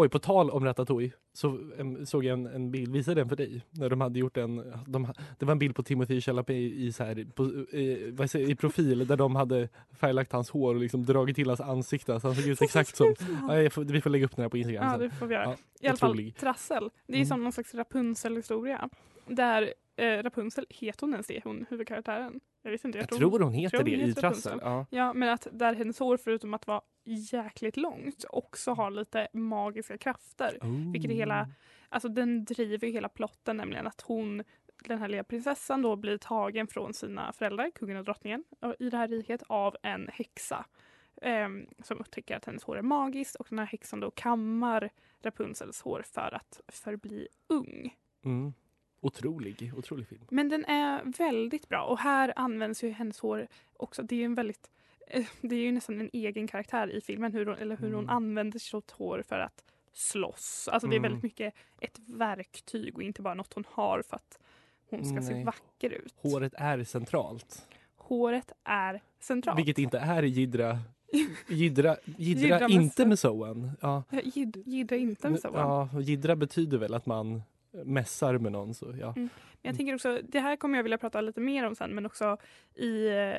Oj, 0.00 0.08
på 0.08 0.18
tal 0.18 0.50
om 0.50 0.64
Ratatouille 0.64 1.12
så 1.32 1.58
em, 1.78 2.06
såg 2.06 2.24
jag 2.24 2.32
en, 2.38 2.46
en 2.46 2.70
bild, 2.70 2.92
visade 2.92 3.20
den 3.20 3.28
för 3.28 3.36
dig? 3.36 3.62
När 3.70 3.90
de 3.90 4.00
hade 4.00 4.18
gjort 4.18 4.36
en, 4.36 4.72
de, 4.86 5.12
det 5.38 5.44
var 5.46 5.52
en 5.52 5.58
bild 5.58 5.74
på 5.76 5.82
Timothy 5.82 6.20
Chalamet 6.20 6.50
i, 6.50 6.92
så 6.92 7.04
här, 7.04 7.26
på, 7.34 7.44
i, 7.76 8.28
säger, 8.28 8.50
i 8.50 8.54
profil 8.54 9.06
där 9.06 9.16
de 9.16 9.36
hade 9.36 9.68
färglagt 10.00 10.32
hans 10.32 10.50
hår 10.50 10.74
och 10.74 10.80
liksom 10.80 11.04
dragit 11.04 11.36
till 11.36 11.48
hans 11.48 11.60
ansikte 11.60 12.20
så 12.20 12.26
han 12.28 12.36
såg 12.36 12.46
ut 12.46 12.62
exakt 12.62 12.96
som, 12.96 13.06
ja, 13.48 13.70
får, 13.70 13.84
vi 13.84 14.00
får 14.00 14.10
lägga 14.10 14.24
upp 14.24 14.36
den 14.36 14.42
här 14.42 14.48
på 14.48 14.56
Instagram 14.56 14.84
Ja, 14.84 14.90
sen. 14.92 15.00
det 15.00 15.10
får 15.10 15.26
vi 15.26 15.34
göra. 15.34 15.44
Ja, 15.44 15.56
I 15.80 15.86
alla 15.88 15.96
fall. 15.96 16.32
Trassel. 16.40 16.90
Det 17.06 17.12
är 17.12 17.16
Mm. 17.16 17.26
som 17.26 17.42
någon 17.42 17.52
slags 17.52 17.74
Rapunzel-historia. 17.74 18.88
Där 19.26 19.74
eh, 19.98 20.22
Rapunzel, 20.22 20.66
heter 20.70 21.00
hon 21.00 21.12
ens 21.12 21.26
det, 21.26 21.40
hon 21.44 21.66
huvudkaraktären? 21.70 22.40
Jag 22.62 22.70
vet 22.70 22.84
inte. 22.84 22.98
Jag 22.98 23.08
tror 23.08 23.40
hon 23.40 23.52
heter 23.52 23.76
tror 23.78 23.84
det 23.84 23.96
hon 23.96 24.00
i 24.00 24.08
heter 24.08 24.20
Trassel. 24.20 24.52
Rapunzel. 24.52 24.86
Ja. 24.90 24.98
Ja, 24.98 25.12
men 25.12 25.28
att 25.28 25.46
där 25.52 25.74
hennes 25.74 25.98
hår 25.98 26.16
förutom 26.16 26.54
att 26.54 26.66
vara 26.66 26.80
jäkligt 27.04 27.76
långt 27.76 28.24
också 28.28 28.72
har 28.72 28.90
lite 28.90 29.28
magiska 29.32 29.98
krafter. 29.98 30.58
Vilket 30.92 31.10
är 31.10 31.14
hela, 31.14 31.48
alltså 31.88 32.08
den 32.08 32.44
driver 32.44 32.88
hela 32.88 33.08
plotten 33.08 33.56
nämligen 33.56 33.86
att 33.86 34.00
hon, 34.00 34.42
den 34.84 34.98
här 34.98 35.08
lilla 35.08 35.24
prinsessan 35.24 35.82
då 35.82 35.96
blir 35.96 36.18
tagen 36.18 36.66
från 36.66 36.94
sina 36.94 37.32
föräldrar, 37.32 37.70
kungen 37.70 37.96
och 37.96 38.04
drottningen, 38.04 38.44
i 38.78 38.90
det 38.90 38.96
här 38.96 39.08
riket 39.08 39.42
av 39.46 39.76
en 39.82 40.08
häxa. 40.12 40.64
ehm, 41.22 41.66
som 41.82 41.98
upptäcker 42.00 42.36
att 42.36 42.44
hennes 42.44 42.64
hår 42.64 42.78
är 42.78 42.82
magiskt 42.82 43.34
och 43.36 43.46
den 43.50 43.58
här 43.58 43.66
häxan 43.66 44.00
då 44.00 44.10
kammar 44.10 44.90
Rapunzels 45.22 45.80
hår 45.82 46.02
för 46.06 46.34
att 46.34 46.60
förbli 46.68 47.28
ung. 47.48 47.96
Mm. 48.24 48.52
Otrolig, 49.00 49.72
otrolig 49.76 50.06
film. 50.08 50.20
Men 50.30 50.48
den 50.48 50.64
är 50.64 51.02
väldigt 51.18 51.68
bra 51.68 51.82
och 51.84 51.98
här 51.98 52.32
används 52.36 52.84
ju 52.84 52.90
hennes 52.90 53.20
hår 53.20 53.46
också. 53.76 54.02
Det 54.02 54.14
är 54.14 54.18
ju 54.18 54.24
en 54.24 54.34
väldigt 54.34 54.70
eh, 55.06 55.24
det 55.40 55.54
är 55.56 55.60
ju 55.60 55.72
nästan 55.72 56.00
en 56.00 56.10
egen 56.12 56.46
karaktär 56.46 56.88
i 56.96 57.00
filmen 57.00 57.32
hur 57.32 57.46
hon, 57.46 57.54
eller 57.56 57.76
hur 57.76 57.92
hon 57.92 58.04
Mm. 58.04 58.16
använder 58.16 58.58
sitt 58.58 58.90
hår 58.90 59.22
för 59.28 59.38
att 59.38 59.64
slåss. 59.92 60.68
Alltså 60.72 60.88
det 60.88 60.94
är 60.94 60.98
Mm. 60.98 61.02
väldigt 61.10 61.22
mycket 61.22 61.54
ett 61.80 61.98
verktyg 62.06 62.96
och 62.96 63.02
inte 63.02 63.22
bara 63.22 63.34
något 63.34 63.54
hon 63.54 63.64
har 63.68 64.02
för 64.02 64.16
att 64.16 64.38
hon 64.90 65.04
ska 65.04 65.22
se 65.22 65.34
Nej. 65.34 65.44
vacker 65.44 65.90
ut. 65.90 66.14
Håret 66.16 66.52
är 66.56 66.84
centralt. 66.84 67.66
Håret 67.96 68.52
är 68.64 69.00
centralt. 69.20 69.58
Vilket 69.58 69.78
inte 69.78 69.98
är 69.98 70.22
i 70.22 70.28
Jidra, 70.28 70.78
Jidra 71.48 71.96
med 72.60 72.70
inte 72.70 73.06
med 73.06 73.18
soen. 73.18 73.70
Ja. 73.80 74.02
Gid, 74.24 74.62
gidra 74.66 74.96
inte 74.96 75.30
med 75.30 75.40
va? 75.42 75.50
Ja, 75.54 75.88
och 75.94 76.02
Jidra 76.02 76.36
betyder 76.36 76.78
väl 76.78 76.94
att 76.94 77.06
man 77.06 77.42
mässar 77.72 78.38
med 78.38 78.52
någon. 78.52 78.74
Så, 78.74 78.94
ja. 79.00 79.12
Mm. 79.16 79.28
Men 79.62 79.70
jag 79.70 79.76
tänker 79.76 79.94
också, 79.94 80.20
det 80.28 80.40
här 80.40 80.56
kommer 80.56 80.78
jag 80.78 80.82
vilja 80.82 80.98
prata 80.98 81.20
lite 81.20 81.40
mer 81.40 81.66
om 81.66 81.74
sen 81.74 81.94
men 81.94 82.06
också 82.06 82.36
i 82.74 83.08
eh, 83.08 83.36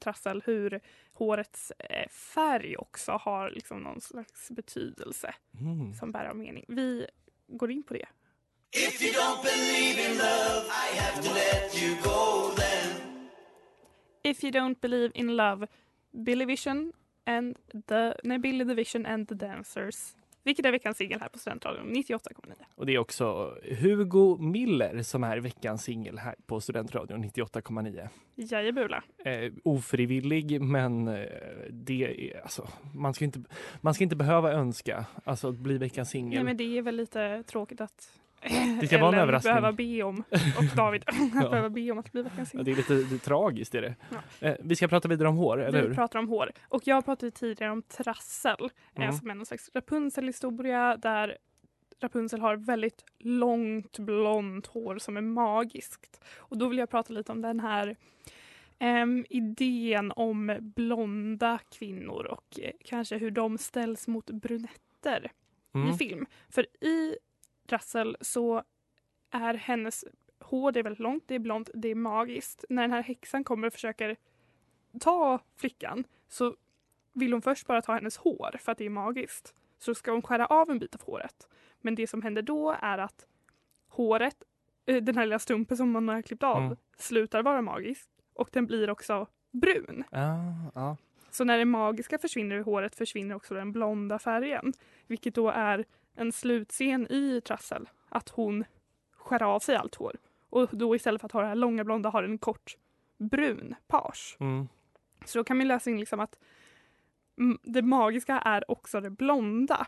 Trassel 0.00 0.42
hur 0.46 0.80
hårets 1.12 1.70
eh, 1.70 2.08
färg 2.08 2.76
också 2.76 3.12
har 3.12 3.50
liksom 3.50 3.80
någon 3.82 4.00
slags 4.00 4.50
betydelse 4.50 5.34
Mm. 5.60 5.94
som 5.94 6.12
bär 6.12 6.24
av 6.26 6.36
mening. 6.36 6.64
Vi 6.68 7.06
går 7.46 7.70
in 7.70 7.82
på 7.82 7.94
det. 7.94 8.06
If 8.76 9.02
you 9.02 9.12
don't 9.12 9.42
believe 9.42 10.10
in 10.10 10.16
love, 10.18 10.66
I 10.66 10.98
have 10.98 11.22
to 11.22 11.34
let 11.34 11.82
you 11.82 11.96
go 12.02 12.50
then. 12.56 13.00
If 14.22 14.44
you 14.44 14.52
don't 14.52 14.80
believe 14.80 15.10
in 15.14 15.36
love, 15.36 15.66
Billy 16.10 16.44
Vision 16.44 16.92
and 17.24 17.56
the, 17.86 18.14
nej, 18.24 18.38
Billy 18.38 18.64
the 18.64 18.74
Vision 18.74 19.06
and 19.06 19.28
the 19.28 19.34
Dancers. 19.34 20.16
Vilket 20.48 20.66
är 20.66 20.72
veckans 20.72 20.96
singel 20.96 21.20
här 21.20 21.28
på 21.28 21.38
Studentradion 21.38 21.86
98,9. 21.86 22.52
Och 22.74 22.86
det 22.86 22.94
är 22.94 22.98
också 22.98 23.54
Hugo 23.80 24.36
Miller 24.38 25.02
som 25.02 25.24
är 25.24 25.38
veckans 25.38 25.82
singel 25.82 26.18
här 26.18 26.34
på 26.46 26.60
Studentradion 26.60 27.24
98,9. 27.24 28.08
Jajebula. 28.34 29.04
Eh, 29.24 29.52
ofrivillig 29.64 30.60
men 30.60 31.08
eh, 31.08 31.24
det 31.70 32.32
är 32.32 32.40
alltså 32.42 32.68
man 32.94 33.14
ska 33.14 33.24
inte, 33.24 33.42
man 33.80 33.94
ska 33.94 34.04
inte 34.04 34.16
behöva 34.16 34.52
önska 34.52 35.06
alltså 35.24 35.48
att 35.48 35.58
bli 35.58 35.78
veckans 35.78 36.14
Nej 36.14 36.22
singel. 36.22 36.44
men 36.44 36.56
det 36.56 36.78
är 36.78 36.82
väl 36.82 36.96
lite 36.96 37.42
tråkigt 37.42 37.80
att 37.80 38.20
Det 38.80 38.86
ska 38.86 38.98
vara 38.98 39.12
en 39.16 39.20
överraskning. 39.22 39.50
behöva 39.54 39.72
be 39.72 40.02
om, 40.02 40.24
och 40.58 40.76
David 40.76 41.04
Ja. 41.34 41.48
behöva 41.50 41.70
be 41.70 41.90
om 41.90 41.98
att 41.98 42.12
bli 42.12 42.22
veckans 42.22 42.54
Ja, 42.54 42.62
det 42.62 42.70
är 42.70 42.76
lite 42.76 42.94
det 42.94 43.14
är 43.14 43.18
tragiskt 43.18 43.74
är 43.74 43.82
det. 43.82 43.94
Ja. 44.40 44.48
Eh, 44.48 44.56
vi 44.60 44.76
ska 44.76 44.88
prata 44.88 45.08
vidare 45.08 45.28
om 45.28 45.36
hår, 45.36 45.62
eller 45.62 45.82
Vi 45.82 45.88
hur? 45.88 45.94
pratar 45.94 46.18
om 46.18 46.28
hår. 46.28 46.52
Och 46.68 46.82
jag 46.86 47.04
pratade 47.04 47.30
tidigare 47.30 47.72
om 47.72 47.82
trassel. 47.82 48.70
Mm. 48.96 49.08
Eh, 49.08 49.14
som 49.18 49.30
är 49.30 49.34
någon 49.34 49.46
slags 49.46 49.70
Rapunzel-historia 49.74 50.96
där 50.96 51.36
Rapunzel 52.00 52.40
har 52.40 52.56
väldigt 52.56 53.04
långt 53.18 53.98
blont 53.98 54.66
hår 54.66 54.98
som 54.98 55.16
är 55.16 55.20
magiskt. 55.20 56.24
Och 56.36 56.58
då 56.58 56.68
vill 56.68 56.78
jag 56.78 56.90
prata 56.90 57.12
lite 57.12 57.32
om 57.32 57.42
den 57.42 57.60
här 57.60 57.96
em, 58.78 59.24
idén 59.30 60.12
om 60.16 60.56
blonda 60.60 61.58
kvinnor 61.78 62.24
och 62.26 62.60
eh, 62.60 62.70
kanske 62.84 63.16
hur 63.18 63.30
de 63.30 63.58
ställs 63.58 64.08
mot 64.08 64.30
brunetter 64.30 65.30
Mm. 65.74 65.90
i 65.90 65.92
film. 65.98 66.26
För 66.48 66.66
i 66.86 67.16
Trassel 67.68 68.16
så 68.20 68.62
är 69.30 69.54
hennes 69.54 70.04
hår 70.40 70.72
det 70.72 70.78
är 70.78 70.82
väldigt 70.82 71.00
långt, 71.00 71.24
det 71.26 71.34
är 71.34 71.38
blont, 71.38 71.70
det 71.74 71.88
är 71.88 71.94
magiskt. 71.94 72.64
När 72.68 72.82
den 72.82 72.90
här 72.92 73.02
häxan 73.02 73.44
kommer 73.44 73.66
och 73.66 73.72
försöker 73.72 74.16
ta 75.00 75.38
flickan 75.56 76.04
så 76.28 76.56
vill 77.12 77.32
hon 77.32 77.42
först 77.42 77.66
bara 77.66 77.82
ta 77.82 77.94
hennes 77.94 78.16
hår 78.16 78.56
för 78.60 78.72
att 78.72 78.78
det 78.78 78.84
är 78.84 78.90
magiskt. 78.90 79.54
Så 79.78 79.94
ska 79.94 80.10
hon 80.12 80.22
skära 80.22 80.46
av 80.46 80.70
en 80.70 80.78
bit 80.78 80.94
av 80.94 81.02
håret. 81.02 81.48
Men 81.80 81.94
det 81.94 82.06
som 82.06 82.22
händer 82.22 82.42
då 82.42 82.76
är 82.82 82.98
att 82.98 83.26
håret, 83.88 84.42
eh, 84.86 85.02
den 85.02 85.16
här 85.16 85.24
lilla 85.26 85.38
stumpen 85.38 85.76
som 85.76 85.90
man 85.90 86.08
har 86.08 86.22
klippt 86.22 86.42
av, 86.42 86.62
Mm. 86.62 86.76
slutar 86.96 87.42
vara 87.42 87.62
magisk 87.62 88.08
och 88.34 88.48
den 88.52 88.66
blir 88.66 88.90
också 88.90 89.26
brun. 89.50 90.04
Ja, 90.10 90.36
ja. 90.74 90.96
Så 91.30 91.44
när 91.44 91.58
det 91.58 91.64
magiska 91.64 92.18
försvinner 92.18 92.56
ur 92.56 92.64
håret 92.64 92.94
försvinner 92.94 93.34
också 93.34 93.54
den 93.54 93.72
blonda 93.72 94.18
färgen. 94.18 94.72
Vilket 95.06 95.34
då 95.34 95.48
är 95.50 95.84
en 96.18 96.32
slutscen 96.32 97.12
i 97.12 97.40
Trassel. 97.40 97.88
Att 98.08 98.28
hon 98.28 98.64
skär 99.16 99.42
av 99.42 99.60
sig 99.60 99.76
allt 99.76 99.94
hår. 99.94 100.16
Och 100.50 100.68
då 100.72 100.96
istället 100.96 101.20
för 101.20 101.26
att 101.26 101.32
ha 101.32 101.40
det 101.40 101.48
här 101.48 101.54
långa 101.54 101.84
blonda 101.84 102.10
har 102.10 102.22
en 102.22 102.38
kort 102.38 102.76
brun 103.18 103.74
page. 103.86 104.36
Mm. 104.40 104.68
Så 105.24 105.38
då 105.38 105.44
kan 105.44 105.56
man 105.56 105.68
läsa 105.68 105.90
in 105.90 106.00
liksom 106.00 106.20
att 106.20 106.38
det 107.62 107.82
magiska 107.82 108.38
är 108.38 108.70
också 108.70 109.00
det 109.00 109.10
blonda. 109.10 109.86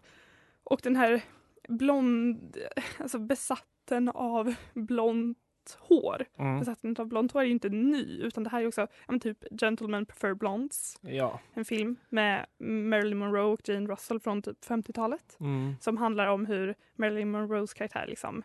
Och 0.65 0.81
den 0.83 0.97
här 0.97 1.23
blond, 1.69 2.57
alltså 2.99 3.19
besatten 3.19 4.09
av 4.09 4.55
blont 4.75 5.39
hår. 5.79 6.25
Mm. 6.37 6.59
Besatten 6.59 6.97
av 6.99 7.07
blont 7.07 7.33
hår 7.33 7.41
är 7.41 7.45
ju 7.45 7.51
inte 7.51 7.69
ny 7.69 8.21
utan 8.23 8.45
det 8.45 8.51
här 8.51 8.63
är 8.63 8.67
också 8.67 8.87
men 9.09 9.21
typ 9.21 9.45
Gentlemen 9.61 10.07
prefer 10.07 10.35
blondes. 10.35 10.99
Ja. 11.01 11.41
En 11.55 11.65
film 11.65 11.97
med 12.09 12.47
Marilyn 12.59 13.19
Monroe 13.19 13.53
och 13.53 13.69
Jane 13.69 13.87
Russell 13.87 14.21
från 14.21 14.43
typ 14.43 14.65
50-talet. 14.65 15.37
Mm. 15.41 15.75
Som 15.81 15.97
handlar 15.97 16.27
om 16.27 16.47
hur 16.47 16.75
Marilyn 16.95 17.31
Monroes 17.31 17.75
karaktär 17.75 18.07
liksom 18.09 18.43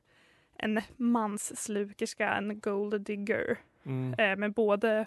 en 0.58 0.82
mansslukerska, 0.98 2.34
en 2.34 2.60
gold 2.60 3.02
digger. 3.02 3.58
Mm. 3.84 4.14
Eh, 4.14 4.38
med 4.38 4.54
både 4.54 5.06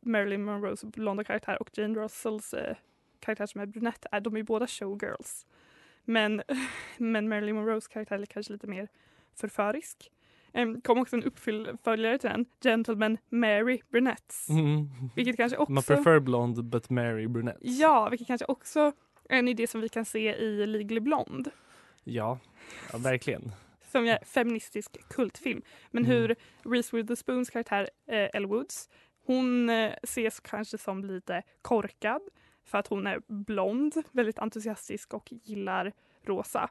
Marilyn 0.00 0.44
Monroes 0.44 0.84
blonda 0.84 1.24
karaktär 1.24 1.62
och 1.62 1.78
Jane 1.78 2.00
Russells 2.00 2.54
eh, 2.54 2.76
karaktär 3.20 3.46
som 3.46 3.60
är 3.60 3.66
brunett, 3.66 4.06
är, 4.12 4.20
de 4.20 4.34
är 4.34 4.38
ju 4.38 4.44
båda 4.44 4.66
showgirls. 4.66 5.46
Men, 6.04 6.42
men 6.96 7.28
Marilyn 7.28 7.56
Monroes 7.56 7.88
karaktär 7.88 8.18
är 8.18 8.26
kanske 8.26 8.52
lite 8.52 8.66
mer 8.66 8.88
förförisk. 9.34 10.10
Um, 10.54 10.80
kom 10.80 10.98
också 10.98 11.16
en 11.16 11.24
uppföljare 11.24 12.18
till 12.18 12.30
den, 12.30 12.46
Gentleman 12.62 13.18
Mary 13.28 13.80
Brunettes. 13.90 14.48
Mm. 14.48 14.88
Vilket 15.16 15.36
kanske 15.36 15.56
också... 15.58 15.72
Man 15.72 15.82
prefer 15.82 16.20
blond 16.20 16.64
but 16.64 16.90
marry 16.90 17.28
brunette. 17.28 17.58
Ja, 17.62 18.08
vilket 18.08 18.26
kanske 18.26 18.44
också 18.44 18.92
är 19.28 19.38
en 19.38 19.48
idé 19.48 19.66
som 19.66 19.80
vi 19.80 19.88
kan 19.88 20.04
se 20.04 20.34
i 20.36 20.66
Legally 20.66 21.00
Blonde. 21.00 21.50
Ja, 22.04 22.38
ja 22.92 22.98
verkligen. 22.98 23.52
Som 23.92 24.04
är 24.06 24.18
feministisk 24.24 25.08
kultfilm. 25.08 25.62
Men 25.90 26.04
Mm. 26.04 26.16
hur 26.16 26.36
Reese 26.64 26.92
Witherspoons 26.96 27.50
karaktär 27.50 27.90
eh, 28.06 28.28
Elle 28.32 28.46
Woods, 28.46 28.88
hon 29.26 29.70
eh, 29.70 29.92
ses 30.02 30.40
kanske 30.40 30.78
som 30.78 31.04
lite 31.04 31.42
korkad 31.62 32.20
för 32.64 32.78
att 32.78 32.86
hon 32.86 33.06
är 33.06 33.20
blond, 33.26 33.94
väldigt 34.12 34.38
entusiastisk 34.38 35.14
och 35.14 35.32
gillar 35.32 35.92
rosa. 36.24 36.70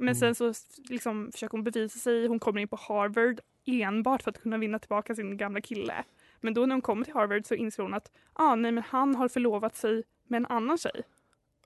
Men 0.00 0.08
Mm. 0.08 0.14
sen 0.14 0.34
så 0.34 0.52
liksom 0.88 1.32
försöker 1.32 1.52
hon 1.52 1.64
bevisa 1.64 1.98
sig. 1.98 2.26
Hon 2.26 2.38
kommer 2.38 2.60
in 2.60 2.68
på 2.68 2.76
Harvard 2.76 3.40
enbart 3.66 4.22
för 4.22 4.30
att 4.30 4.42
kunna 4.42 4.58
vinna 4.58 4.78
tillbaka 4.78 5.14
sin 5.14 5.36
gamla 5.36 5.60
kille. 5.60 6.04
Men 6.40 6.54
då 6.54 6.66
när 6.66 6.74
hon 6.74 6.82
kommer 6.82 7.04
till 7.04 7.14
Harvard 7.14 7.46
så 7.46 7.54
inser 7.54 7.82
hon 7.82 7.94
att 7.94 8.10
ah, 8.32 8.54
nej, 8.54 8.72
men 8.72 8.84
han 8.84 9.14
har 9.14 9.28
förlovat 9.28 9.76
sig 9.76 10.02
med 10.24 10.36
en 10.38 10.46
annan 10.46 10.78
tjej 10.78 11.02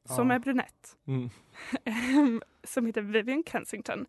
som 0.05 0.31
Ja. 0.31 0.35
är 0.35 0.39
brunett. 0.39 0.97
Mm. 1.07 1.31
Ehm, 1.85 2.43
som 2.65 2.87
heter 2.87 3.03
Vivian 3.03 3.43
Kensington. 3.47 4.07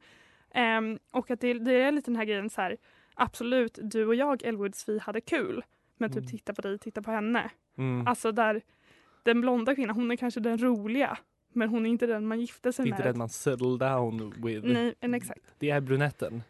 Ehm, 0.51 0.99
och 1.11 1.31
att 1.31 1.39
det, 1.41 1.53
det 1.53 1.73
är 1.81 1.91
lite 1.91 2.11
den 2.11 2.15
här 2.15 2.25
grejen 2.25 2.49
så 2.49 2.61
här, 2.61 2.77
absolut, 3.13 3.79
du 3.81 4.05
och 4.05 4.15
jag, 4.15 4.43
Elwoods, 4.43 4.89
vi 4.89 4.99
hade 4.99 5.21
kul. 5.21 5.63
Men 5.97 6.09
typ 6.09 6.17
Mm. 6.17 6.29
titta 6.29 6.53
på 6.53 6.61
dig, 6.61 6.79
titta 6.79 7.01
på 7.01 7.11
henne. 7.11 7.49
Mm. 7.77 8.07
Alltså 8.07 8.31
där, 8.31 8.61
den 9.23 9.41
blonda 9.41 9.75
kvinnan, 9.75 9.95
hon 9.95 10.11
är 10.11 10.15
kanske 10.15 10.39
den 10.39 10.57
roliga. 10.57 11.17
Men 11.55 11.69
hon 11.69 11.85
är 11.85 11.89
inte 11.89 12.05
den 12.07 12.27
man 12.27 12.39
gifter 12.39 12.69
Det 12.69 12.73
sig 12.73 12.83
är 12.83 12.87
inte 12.87 13.03
med. 13.03 13.07
den 13.13 13.17
man 13.17 13.29
settle 13.29 13.77
down 13.77 14.33
with. 14.37 14.67
Nej, 14.67 14.93
en 14.99 15.13
exakt. 15.13 15.41
Det 15.59 15.69
är 15.69 15.81
brunetten. 15.81 16.43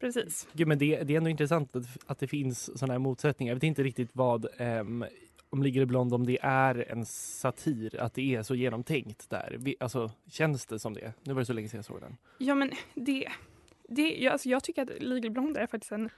Precis. 0.00 0.48
Gud, 0.52 0.68
men 0.68 0.78
det, 0.78 1.02
det 1.02 1.12
är 1.12 1.16
ändå 1.16 1.30
intressant 1.30 1.76
att, 1.76 1.84
att 2.06 2.18
det 2.18 2.26
finns 2.26 2.78
sådana 2.78 2.94
här 2.94 2.98
motsättningar. 2.98 3.50
Jag 3.50 3.56
vet 3.56 3.62
inte 3.62 3.82
riktigt 3.82 4.10
vad, 4.12 4.46
ehm, 4.56 5.04
om 5.50 5.62
Ligger 5.62 5.80
det 5.80 5.86
blond 5.86 6.14
om 6.14 6.26
det 6.26 6.38
är 6.42 6.92
en 6.92 7.06
satir, 7.06 8.00
att 8.00 8.14
det 8.14 8.34
är 8.34 8.42
så 8.42 8.54
genomtänkt 8.54 9.30
där. 9.30 9.56
Vi, 9.58 9.76
alltså, 9.80 10.10
känns 10.30 10.66
det 10.66 10.78
som 10.78 10.94
det? 10.94 11.12
Nu 11.22 11.32
var 11.32 11.40
det 11.40 11.46
så 11.46 11.52
länge 11.52 11.68
sedan 11.68 11.78
jag 11.78 11.84
såg 11.84 12.00
den. 12.00 12.16
Ja 12.38 12.54
men 12.54 12.70
det, 12.94 13.28
det 13.88 14.16
jag, 14.16 14.32
alltså 14.32 14.48
jag 14.48 14.64
tycker 14.64 14.82
att 14.82 15.02
Legal 15.02 15.30
Blonde 15.30 15.60
är 15.60 15.66
faktiskt 15.66 15.92
en, 15.92 16.10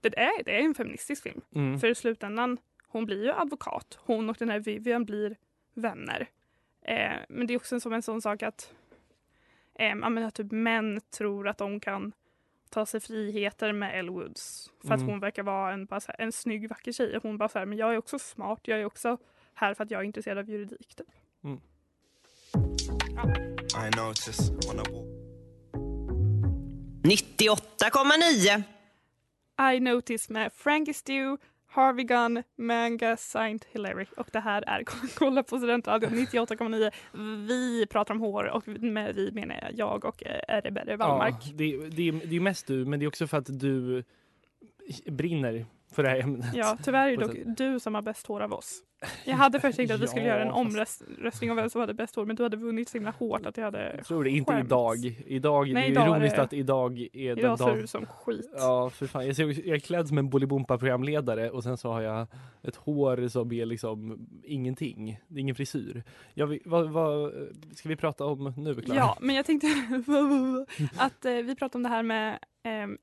det 0.00 0.18
är, 0.18 0.44
det 0.44 0.56
är 0.60 0.64
en 0.64 0.74
feministisk 0.74 1.22
film. 1.22 1.40
Mm. 1.54 1.80
För 1.80 1.88
i 1.88 1.94
slutändan, 1.94 2.58
hon 2.88 3.04
blir 3.06 3.24
ju 3.24 3.32
advokat. 3.32 3.98
Hon 4.00 4.30
och 4.30 4.36
den 4.38 4.48
här 4.48 4.60
Vivian 4.60 5.04
blir 5.04 5.36
vänner. 5.74 6.28
Eh, 6.84 7.12
men 7.28 7.46
det 7.46 7.54
är 7.54 7.56
också 7.56 7.80
som 7.80 7.92
en 7.92 8.02
sån 8.02 8.22
sak 8.22 8.42
att, 8.42 8.74
eh, 9.74 9.94
menar, 9.94 10.30
typ 10.30 10.52
män 10.52 11.00
tror 11.10 11.48
att 11.48 11.58
de 11.58 11.80
kan 11.80 12.12
ta 12.70 12.86
sig 12.86 13.00
friheter 13.00 13.72
med 13.72 13.98
Elle 13.98 14.10
Woods. 14.10 14.70
För 14.86 14.94
att 14.94 15.00
Mm. 15.00 15.10
hon 15.10 15.20
verkar 15.20 15.42
vara 15.42 15.72
en, 15.72 15.86
bara 15.86 16.00
här, 16.08 16.20
en 16.20 16.32
snygg, 16.32 16.68
vacker 16.68 16.92
tjej. 16.92 17.16
Och 17.16 17.22
hon 17.22 17.38
bara 17.38 17.48
så 17.48 17.58
här, 17.58 17.66
men 17.66 17.78
jag 17.78 17.94
är 17.94 17.98
också 17.98 18.18
smart. 18.18 18.60
Jag 18.62 18.80
är 18.80 18.84
också 18.84 19.18
här 19.54 19.74
för 19.74 19.84
att 19.84 19.90
jag 19.90 20.00
är 20.00 20.04
intresserad 20.04 20.38
av 20.38 20.50
juridik. 20.50 20.94
Typ. 20.94 21.06
I 23.74 23.90
walk 23.96 24.44
98,9. 27.02 28.62
I 29.74 29.80
Notice 29.80 30.28
med 30.28 30.52
Frankie 30.52 30.94
Stew, 30.94 31.36
Harvey 31.74 32.04
Gunn, 32.04 32.42
Manga 32.56 33.16
Saint 33.16 33.64
Hilary. 33.64 34.06
Och 34.16 34.28
det 34.32 34.40
här 34.40 34.64
är 34.66 34.84
Kolla 35.14 35.42
på 35.42 35.58
Studentradion 35.58 36.10
98,9. 36.10 36.90
Vi 37.46 37.86
pratar 37.86 38.14
om 38.14 38.20
hår 38.20 38.44
och 38.44 38.68
med 38.68 39.14
vi 39.14 39.32
menar 39.32 39.54
jag, 39.62 39.78
jag 39.78 40.04
och 40.04 40.26
eh, 40.26 40.56
Erebere 40.56 40.96
Wallmark. 40.96 41.34
Ja, 41.40 41.52
det, 41.54 41.76
det, 41.76 42.10
det 42.10 42.36
är 42.36 42.40
mest 42.40 42.66
du, 42.66 42.84
men 42.84 42.98
det 43.00 43.04
är 43.04 43.08
också 43.08 43.26
för 43.26 43.38
att 43.38 43.60
du 43.60 44.04
brinner 45.06 45.66
för 45.92 46.02
det 46.02 46.08
här 46.08 46.20
ämnet. 46.20 46.46
Ja, 46.54 46.78
tyvärr 46.84 47.08
är 47.08 47.16
det 47.16 47.24
dock 47.26 47.56
du 47.56 47.80
som 47.80 47.94
har 47.94 48.02
bäst 48.02 48.26
hår 48.26 48.40
av 48.40 48.52
oss. 48.52 48.80
Jag 49.24 49.34
hade 49.34 49.60
först 49.60 49.76
tänkt 49.76 49.90
att 49.92 50.00
vi 50.00 50.06
skulle 50.06 50.22
Ja, 50.26 50.28
göra 50.28 50.42
en 50.44 50.50
omröstning 50.50 51.50
om 51.50 51.56
vem 51.56 51.70
som 51.70 51.80
hade 51.80 51.94
bäst 51.94 52.16
hår 52.16 52.24
men 52.26 52.36
du 52.36 52.42
hade 52.42 52.56
vunnit 52.56 52.88
så 52.88 52.96
himla 52.98 53.10
hårt 53.10 53.46
att 53.46 53.56
jag 53.56 53.64
hade 53.64 53.94
Jag 53.96 54.06
tror 54.06 54.24
det, 54.24 54.30
inte 54.30 54.52
skämts. 54.52 54.66
idag. 54.66 54.96
Idag, 55.26 55.72
Nej, 55.72 55.82
det 55.82 55.86
är 55.88 55.90
idag 55.90 56.04
är 56.06 56.10
ironiskt 56.16 56.36
det- 56.36 56.42
att 56.42 56.52
idag 56.52 56.98
är 57.12 57.28
den 57.28 57.38
Idag 57.38 57.58
ser 57.58 57.76
du 57.76 57.86
som 57.86 58.06
skit. 58.06 58.50
Ja, 58.56 58.90
för 58.90 59.06
fan. 59.06 59.26
Jag, 59.26 59.36
ser, 59.36 59.66
jag 59.68 59.76
är 59.76 59.80
klädd 59.80 60.08
som 60.08 60.18
en 60.18 60.30
Bolibompa-programledare 60.30 61.50
och 61.50 61.62
sen 61.62 61.76
så 61.76 61.92
har 61.92 62.00
jag 62.02 62.26
ett 62.62 62.76
hår 62.76 63.28
som 63.28 63.52
är 63.52 63.66
liksom 63.66 64.26
ingenting. 64.44 65.20
Det 65.28 65.38
är 65.38 65.40
ingen 65.40 65.54
frisyr. 65.54 66.02
Jag, 66.34 66.58
vad, 66.64 66.90
vad 66.90 67.32
ska 67.74 67.88
vi 67.88 67.96
prata 67.96 68.24
om 68.24 68.54
nu, 68.56 68.74
Klara? 68.74 68.98
Ja, 68.98 69.16
men 69.20 69.36
jag 69.36 69.46
tänkte 69.46 69.66
att 70.96 71.24
eh, 71.24 71.32
vi 71.32 71.54
pratar 71.56 71.78
om 71.78 71.82
det 71.82 71.88
här 71.88 72.02
med 72.02 72.38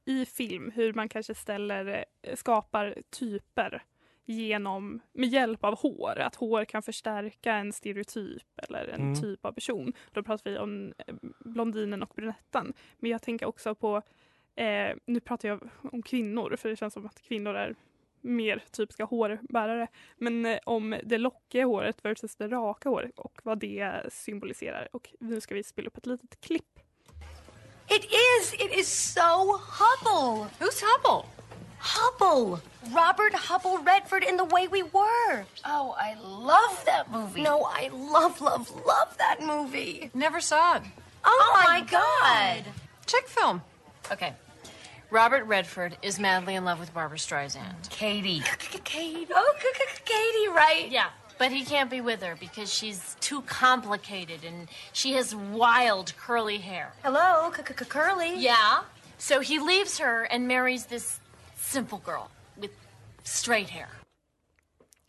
i 0.05 0.25
film, 0.25 0.71
hur 0.75 0.93
man 0.93 1.09
kanske 1.09 1.35
ställer, 1.35 2.05
eh, 2.21 2.35
skapar 2.35 2.95
typer 3.09 3.83
genom, 4.25 4.99
med 5.13 5.29
hjälp 5.29 5.63
av 5.63 5.79
hår. 5.79 6.19
Att 6.19 6.35
hår 6.35 6.65
kan 6.65 6.83
förstärka 6.83 7.53
en 7.53 7.73
stereotyp 7.73 8.43
eller 8.57 8.87
en 8.87 9.01
Mm. 9.01 9.21
typ 9.21 9.45
av 9.45 9.51
person. 9.51 9.93
Då 10.11 10.23
pratar 10.23 10.51
vi 10.51 10.57
om 10.57 10.93
eh, 11.07 11.15
blondinen 11.39 12.03
och 12.03 12.11
brunettan. 12.15 12.73
Men 12.99 13.11
jag 13.11 13.21
tänker 13.21 13.45
också 13.45 13.75
på, 13.75 14.01
eh, 14.55 14.95
nu 15.05 15.19
pratar 15.19 15.49
jag 15.49 15.69
om 15.91 16.01
kvinnor 16.01 16.55
för 16.57 16.69
det 16.69 16.75
känns 16.75 16.93
som 16.93 17.05
att 17.05 17.21
kvinnor 17.21 17.55
är 17.55 17.75
mer 18.21 18.63
typiska 18.71 19.05
hårbärare. 19.05 19.87
Men 20.17 20.45
eh, 20.45 20.59
om 20.65 20.95
det 21.03 21.17
lockiga 21.17 21.65
håret 21.65 22.05
versus 22.05 22.35
det 22.35 22.47
raka 22.47 22.89
håret 22.89 23.19
och 23.19 23.41
vad 23.43 23.59
det 23.59 24.13
symboliserar. 24.13 24.87
Och 24.91 25.13
nu 25.19 25.41
ska 25.41 25.55
vi 25.55 25.63
spela 25.63 25.87
upp 25.87 25.97
ett 25.97 26.05
litet 26.05 26.41
klipp. 26.41 26.79
It 27.91 28.05
is. 28.09 28.53
It 28.53 28.71
is 28.71 28.87
so 28.87 29.59
Hubble. 29.61 30.45
Who's 30.59 30.79
Hubble? 30.79 31.27
Hubble. 31.79 32.61
Robert 32.93 33.33
Hubble 33.33 33.79
Redford 33.79 34.23
in 34.23 34.37
The 34.37 34.45
Way 34.45 34.69
We 34.69 34.83
Were. 34.83 35.43
Oh, 35.65 35.93
I 35.99 36.15
love 36.23 36.85
that 36.85 37.11
movie. 37.11 37.41
No, 37.41 37.63
I 37.65 37.89
love, 37.93 38.39
love, 38.39 38.71
love 38.85 39.17
that 39.17 39.41
movie. 39.41 40.09
Never 40.13 40.39
saw 40.39 40.77
it. 40.77 40.83
Oh, 41.25 41.53
oh 41.53 41.63
my 41.65 41.81
God. 41.81 42.63
Check 43.07 43.27
film. 43.27 43.61
Okay. 44.09 44.33
Robert 45.09 45.43
Redford 45.43 45.97
is 46.01 46.17
madly 46.17 46.55
in 46.55 46.63
love 46.63 46.79
with 46.79 46.93
Barbara 46.93 47.17
Streisand. 47.17 47.89
Katie. 47.89 48.41
Katie. 48.85 49.27
Oh, 49.35 49.53
Katie, 50.05 50.47
right? 50.47 50.87
Yeah, 50.89 51.09
but 51.41 51.51
he 51.51 51.65
can't 51.65 51.89
be 51.89 52.01
with 52.01 52.21
her 52.21 52.35
because 52.39 52.71
she's 52.71 53.15
too 53.19 53.41
complicated 53.41 54.45
and 54.45 54.67
she 54.93 55.13
has 55.13 55.35
wild 55.35 56.13
curly 56.15 56.59
hair. 56.59 56.93
Hello, 57.03 57.49
Curly. 57.89 58.35
Yeah. 58.37 58.83
So 59.17 59.39
he 59.39 59.57
leaves 59.59 59.97
her 59.97 60.27
and 60.31 60.47
marries 60.47 60.85
this 60.85 61.19
simple 61.55 61.99
girl 62.05 62.29
with 62.61 62.71
straight 63.23 63.69
hair. 63.69 63.89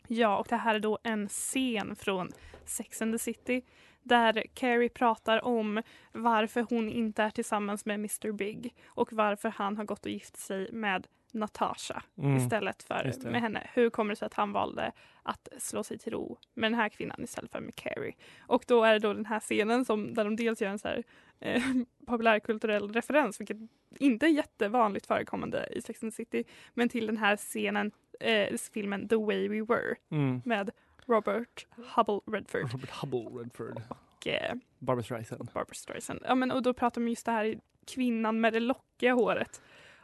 Ja, 0.07 0.37
och 0.37 0.47
det 0.49 0.55
här 0.55 0.75
är 0.75 0.79
då 0.79 0.99
en 1.03 1.29
scen 1.29 1.95
från 1.95 2.31
Sex 2.65 3.01
and 3.01 3.13
the 3.13 3.19
City 3.19 3.61
där 4.03 4.45
Carrie 4.53 4.89
pratar 4.89 5.45
om 5.45 5.81
varför 6.11 6.65
hon 6.69 6.89
inte 6.89 7.23
är 7.23 7.29
tillsammans 7.29 7.85
med 7.85 7.95
Mr 7.95 8.31
Big 8.31 8.73
och 8.85 9.13
varför 9.13 9.49
han 9.49 9.77
har 9.77 9.83
gått 9.83 10.05
och 10.05 10.11
gift 10.11 10.37
sig 10.37 10.71
med 10.71 11.07
Natasha 11.33 12.03
Mm, 12.17 12.37
istället 12.37 12.83
för 12.83 13.29
med 13.31 13.41
henne. 13.41 13.69
Hur 13.73 13.89
kommer 13.89 14.09
det 14.09 14.15
sig 14.15 14.25
att 14.25 14.33
han 14.33 14.51
valde 14.51 14.91
att 15.23 15.47
slå 15.57 15.83
sig 15.83 15.97
till 15.97 16.11
ro 16.13 16.37
med 16.53 16.71
den 16.71 16.79
här 16.79 16.89
kvinnan 16.89 17.23
istället 17.23 17.51
för 17.51 17.59
med 17.59 17.75
Carrie? 17.75 18.13
Och 18.39 18.63
då 18.67 18.83
är 18.83 18.93
det 18.93 18.99
då 18.99 19.13
den 19.13 19.25
här 19.25 19.39
scenen 19.39 19.85
som, 19.85 20.13
där 20.13 20.23
de 20.23 20.35
dels 20.35 20.61
gör 20.61 20.69
en 20.69 20.79
så 20.79 20.87
här, 20.87 21.03
eh, 21.39 21.61
populärkulturell 22.07 22.93
referens, 22.93 23.39
vilket 23.39 23.57
inte 23.99 24.25
är 24.25 24.29
jättevanligt 24.29 25.05
förekommande 25.05 25.67
i 25.71 25.81
Sex 25.81 26.03
and 26.03 26.13
City, 26.13 26.43
men 26.73 26.89
till 26.89 27.07
den 27.07 27.17
här 27.17 27.37
scenen, 27.37 27.91
eh, 28.19 28.57
filmen 28.73 29.07
The 29.07 29.15
Way 29.15 29.47
We 29.47 29.61
Were 29.61 29.95
Mm. 30.11 30.41
med 30.45 30.69
Robert 31.05 31.67
Hubble 31.95 32.19
Redford. 32.37 32.71
Robert 32.73 32.89
Hubble 33.01 33.39
Redford. 33.41 33.81
Och, 33.89 34.27
eh, 34.27 34.55
Barbara 34.79 35.03
Streisand. 35.03 35.45
Barbara 35.53 35.73
Streisand. 35.73 36.19
Ja, 36.25 36.35
men, 36.35 36.51
och 36.51 36.63
då 36.63 36.73
pratar 36.73 37.01
de 37.01 37.07
just 37.07 37.25
det 37.25 37.31
här 37.31 37.59
kvinnan 37.87 38.41
med 38.41 38.53
det 38.53 38.59
lockiga 38.59 39.13
håret 39.13 39.61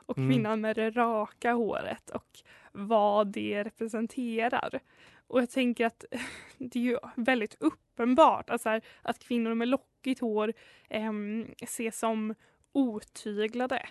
och 0.09 0.17
Mm. 0.17 0.29
kvinnan 0.29 0.61
med 0.61 0.75
det 0.75 0.89
raka 0.89 1.53
håret 1.53 2.09
och 2.09 2.39
vad 2.71 3.27
det 3.27 3.63
representerar. 3.63 4.79
Och 5.27 5.41
jag 5.41 5.49
tänker 5.49 5.85
att 5.85 6.05
det 6.57 6.79
är 6.79 6.83
ju 6.83 6.97
väldigt 7.15 7.55
uppenbart 7.59 8.49
att, 8.49 8.65
här, 8.65 8.81
att 9.01 9.19
kvinnor 9.19 9.53
med 9.53 9.67
lockigt 9.67 10.21
hår 10.21 10.53
ehm, 10.89 11.45
ses 11.61 11.99
som 11.99 12.35
otyglade, 12.71 13.85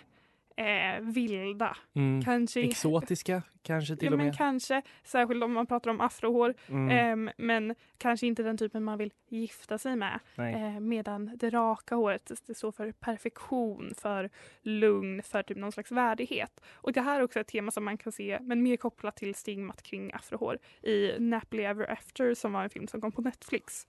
eh, 0.59 1.01
vilda. 1.01 1.77
Mm. 1.95 2.21
Kanske 2.23 2.61
Exotiska 2.61 3.41
kanske 3.61 3.95
till 3.95 4.05
ja, 4.05 4.11
och 4.11 4.17
men 4.17 4.27
med. 4.27 4.37
kanske, 4.37 4.81
särskilt 5.03 5.43
om 5.43 5.53
man 5.53 5.65
pratar 5.67 5.91
om 5.91 6.01
afrohår. 6.01 6.53
Mm. 6.67 6.89
Ehm, 6.89 7.29
men 7.37 7.75
kanske 7.97 8.27
inte 8.27 8.43
den 8.43 8.57
typen 8.57 8.83
man 8.83 8.97
vill 8.97 9.11
gifta 9.29 9.77
sig 9.77 9.95
med. 9.95 10.19
Eh, 10.37 10.79
medan 10.79 11.31
det 11.37 11.49
raka 11.49 11.95
håret 11.95 12.31
det- 12.47 12.53
står 12.55 12.71
för 12.71 12.91
perfektion, 12.91 13.93
för 13.97 14.29
lugn, 14.61 15.23
för 15.23 15.43
typ 15.43 15.57
någon 15.57 15.71
slags 15.71 15.91
värdighet. 15.91 16.61
Och 16.73 16.93
det 16.93 17.01
här 17.01 17.19
är 17.19 17.23
också 17.23 17.39
ett 17.39 17.47
tema 17.47 17.71
som 17.71 17.85
man 17.85 17.97
kan 17.97 18.11
se, 18.11 18.39
men 18.41 18.63
mer 18.63 18.77
kopplat 18.77 19.15
till 19.15 19.35
stigmat 19.35 19.81
kring 19.81 20.11
afrohår 20.13 20.57
i 20.81 21.11
Nappily 21.19 21.63
Ever 21.63 21.91
After 21.91 22.33
som 22.33 22.53
var 22.53 22.63
en 22.63 22.69
film 22.69 22.87
som 22.87 23.01
kom 23.01 23.11
på 23.11 23.21
Netflix. 23.21 23.87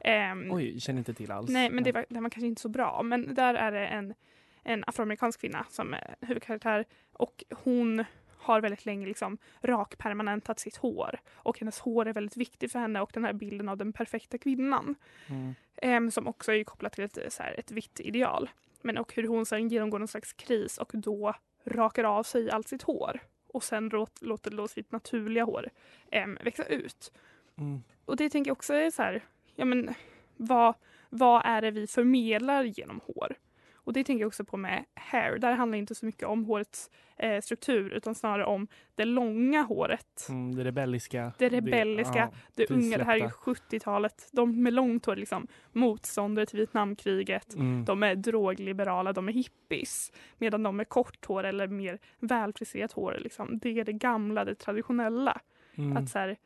Ehm, 0.00 0.52
Oj, 0.52 0.80
känner 0.80 0.98
inte 0.98 1.14
till 1.14 1.30
alls. 1.30 1.50
Nej, 1.50 1.70
men 1.70 1.84
det 1.84 1.92
var, 1.92 2.06
den 2.08 2.22
var 2.22 2.30
kanske 2.30 2.46
inte 2.46 2.60
så 2.62 2.68
bra. 2.68 3.02
Men 3.02 3.34
där 3.34 3.54
är 3.54 3.72
det 3.72 3.86
en, 3.86 4.14
en 4.62 4.84
afroamerikansk 4.86 5.40
kvinna 5.40 5.66
som 5.70 5.94
är 5.94 6.16
huvudkaraktär 6.20 6.84
och 7.12 7.44
hon 7.50 8.04
har 8.36 8.60
väldigt 8.60 8.86
länge 8.86 9.06
liksom 9.06 9.38
rakpermanentat 9.60 10.58
sitt 10.58 10.76
hår 10.76 11.20
och 11.32 11.58
hennes 11.58 11.78
hår 11.80 12.08
är 12.08 12.12
väldigt 12.12 12.36
viktigt 12.36 12.72
för 12.72 12.78
henne 12.78 13.00
och 13.00 13.10
den 13.14 13.24
här 13.24 13.32
bilden 13.32 13.68
av 13.68 13.76
den 13.76 13.92
perfekta 13.92 14.38
kvinnan 14.38 14.94
Mm. 15.26 15.54
em, 15.76 16.10
som 16.10 16.28
också 16.28 16.52
är 16.52 16.64
kopplat 16.64 16.92
till 16.92 17.04
ett, 17.04 17.32
så 17.32 17.42
här, 17.42 17.54
ett 17.58 17.70
vitt 17.70 18.00
ideal. 18.00 18.50
Men 18.82 18.98
och 18.98 19.14
hur 19.14 19.28
hon 19.28 19.46
sen 19.46 19.68
genomgår 19.68 19.98
någon 19.98 20.08
slags 20.08 20.32
kris 20.32 20.78
och 20.78 20.90
då 20.94 21.34
rakar 21.64 22.04
av 22.04 22.22
sig 22.22 22.50
allt 22.50 22.68
sitt 22.68 22.82
hår 22.82 23.20
och 23.46 23.64
sen 23.64 23.88
låt, 23.88 24.22
låter 24.22 24.50
då 24.50 24.68
sitt 24.68 24.92
naturliga 24.92 25.44
hår 25.44 25.68
em, 26.10 26.38
växa 26.44 26.64
ut. 26.64 27.12
Mm. 27.58 27.82
Och 28.04 28.16
det 28.16 28.30
tänker 28.30 28.48
jag 28.48 28.56
också 28.56 28.74
är 28.74 28.90
så 28.90 29.02
här, 29.02 29.22
ja 29.54 29.64
men 29.64 29.94
vad, 30.36 30.74
vad 31.08 31.42
är 31.44 31.62
det 31.62 31.70
vi 31.70 31.86
förmedlar 31.86 32.64
genom 32.64 33.00
hår? 33.06 33.34
Och 33.84 33.92
det 33.92 34.04
tänker 34.04 34.20
jag 34.20 34.28
också 34.28 34.44
på 34.44 34.56
med 34.56 34.84
hair. 34.94 35.38
Där 35.38 35.52
handlar 35.52 35.76
det 35.76 35.80
inte 35.80 35.94
så 35.94 36.06
mycket 36.06 36.28
om 36.28 36.44
hårets 36.44 36.90
eh, 37.16 37.40
struktur 37.40 37.90
utan 37.90 38.14
snarare 38.14 38.44
om 38.44 38.68
det 38.94 39.04
långa 39.04 39.62
håret. 39.62 40.26
Mm, 40.28 40.54
det 40.54 40.64
rebelliska. 40.64 41.32
Det 41.38 41.48
rebelliska, 41.48 42.18
ja, 42.18 42.30
det 42.54 42.70
unga, 42.70 42.98
det 42.98 43.04
här 43.04 43.12
är 43.12 43.16
ju 43.16 43.30
frisläppta. 43.30 43.76
70-talet. 43.76 44.28
De 44.32 44.62
med 44.62 44.72
långt 44.72 45.06
hår 45.06 45.16
liksom 45.16 45.46
motståndare 45.72 46.46
till 46.46 46.58
Vietnamkriget. 46.58 47.54
Mm. 47.54 47.84
De 47.84 48.02
är 48.02 48.14
drogliberala, 48.14 49.12
de 49.12 49.28
är 49.28 49.32
hippies. 49.32 50.12
Medan 50.38 50.62
de 50.62 50.76
med 50.76 50.88
kort 50.88 51.26
hår 51.26 51.44
eller 51.44 51.66
mer 51.66 51.98
välfriserat 52.18 52.92
hår, 52.92 53.18
liksom, 53.20 53.58
det 53.58 53.80
är 53.80 53.84
det 53.84 53.92
gamla, 53.92 54.44
det 54.44 54.54
traditionella. 54.54 55.40
Mm. 55.74 55.96
Att, 55.96 56.10
så 56.10 56.18
här, 56.18 56.36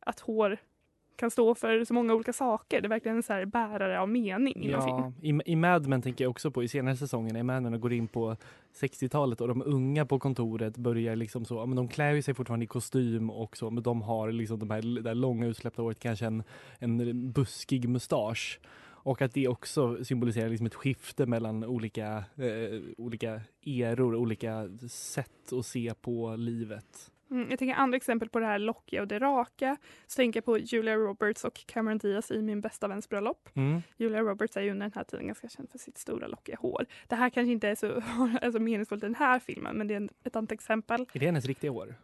att 0.00 0.20
hår 0.20 0.58
kan 1.16 1.30
stå 1.30 1.54
för 1.54 1.84
så 1.84 1.94
många 1.94 2.14
olika 2.14 2.32
saker. 2.32 2.80
Det 2.80 2.86
är 2.86 2.88
verkligen 2.88 3.16
en 3.16 3.22
så 3.22 3.32
här 3.32 3.44
bärare 3.44 4.00
av 4.00 4.08
mening 4.08 4.56
inom 4.56 4.82
film. 4.82 5.38
Ja, 5.40 5.44
i, 5.46 5.52
i 5.52 5.56
Mad 5.56 5.86
Men 5.86 6.02
tänker 6.02 6.24
jag 6.24 6.30
också 6.30 6.50
på 6.50 6.62
i 6.62 6.68
senare 6.68 6.96
säsongen 6.96 7.36
i 7.36 7.42
Mad 7.42 7.62
Men 7.62 7.74
och 7.74 7.80
går 7.80 7.92
in 7.92 8.08
på 8.08 8.36
60-talet 8.80 9.40
och 9.40 9.48
de 9.48 9.62
unga 9.62 10.06
på 10.06 10.18
kontoret 10.18 10.76
börjar 10.76 11.16
liksom 11.16 11.44
så, 11.44 11.66
men 11.66 11.76
de 11.76 11.88
klär 11.88 12.20
sig 12.20 12.34
fortfarande 12.34 12.64
i 12.64 12.66
kostym 12.66 13.30
och 13.30 13.56
så 13.56 13.70
men 13.70 13.82
de 13.82 14.02
har 14.02 14.32
liksom 14.32 14.58
de 14.58 14.70
här, 14.70 14.82
det 14.82 15.02
där 15.02 15.14
långa 15.14 15.46
utsläppta 15.46 15.82
håret, 15.82 15.98
kanske 15.98 16.26
en, 16.26 16.42
en 16.78 17.32
buskig 17.32 17.88
mustasch. 17.88 18.60
Och 19.04 19.22
att 19.22 19.34
det 19.34 19.48
också 19.48 20.04
symboliserar 20.04 20.48
liksom 20.48 20.66
ett 20.66 20.74
skifte 20.74 21.26
mellan 21.26 21.64
olika, 21.64 22.24
eh, 22.36 22.80
olika 22.96 23.40
eror, 23.66 24.14
olika 24.14 24.68
sätt 24.88 25.52
att 25.52 25.66
se 25.66 25.94
på 26.00 26.36
livet. 26.36 27.10
Mm, 27.34 27.50
jag 27.50 27.58
tänker 27.58 27.74
andra 27.74 27.96
exempel 27.96 28.28
på 28.28 28.40
det 28.40 28.46
här 28.46 28.58
lockiga 28.58 29.00
och 29.02 29.08
det 29.08 29.18
raka. 29.18 29.76
Så 30.06 30.16
tänker 30.16 30.38
jag 30.38 30.44
på 30.44 30.58
Julia 30.58 30.96
Roberts 30.96 31.44
och 31.44 31.66
Cameron 31.66 31.98
Diaz 31.98 32.30
i 32.30 32.42
Min 32.42 32.60
bästa 32.60 32.88
väns 32.88 33.08
bröllop. 33.08 33.48
Mm. 33.54 33.82
Julia 33.96 34.20
Roberts 34.20 34.56
är 34.56 34.60
ju 34.62 34.70
under 34.70 34.84
den 34.86 34.92
här 34.94 35.04
tiden 35.04 35.26
ganska 35.26 35.48
känd 35.48 35.70
för 35.70 35.78
sitt 35.78 35.98
stora 35.98 36.26
lockiga 36.26 36.56
hår. 36.60 36.86
Det 37.08 37.14
här 37.16 37.30
kanske 37.30 37.52
inte 37.52 37.68
är 37.68 37.74
så 37.74 38.02
alltså, 38.42 38.60
meningsfullt 38.60 39.02
i 39.04 39.06
den 39.06 39.14
här 39.14 39.38
filmen 39.38 39.76
men 39.76 39.86
det 39.86 39.94
är 39.94 40.08
ett 40.24 40.36
annat 40.36 40.52
exempel. 40.52 41.06
Är 41.12 41.20
det 41.20 41.26
hennes 41.26 41.44
riktiga 41.46 41.70
hår? 41.70 41.94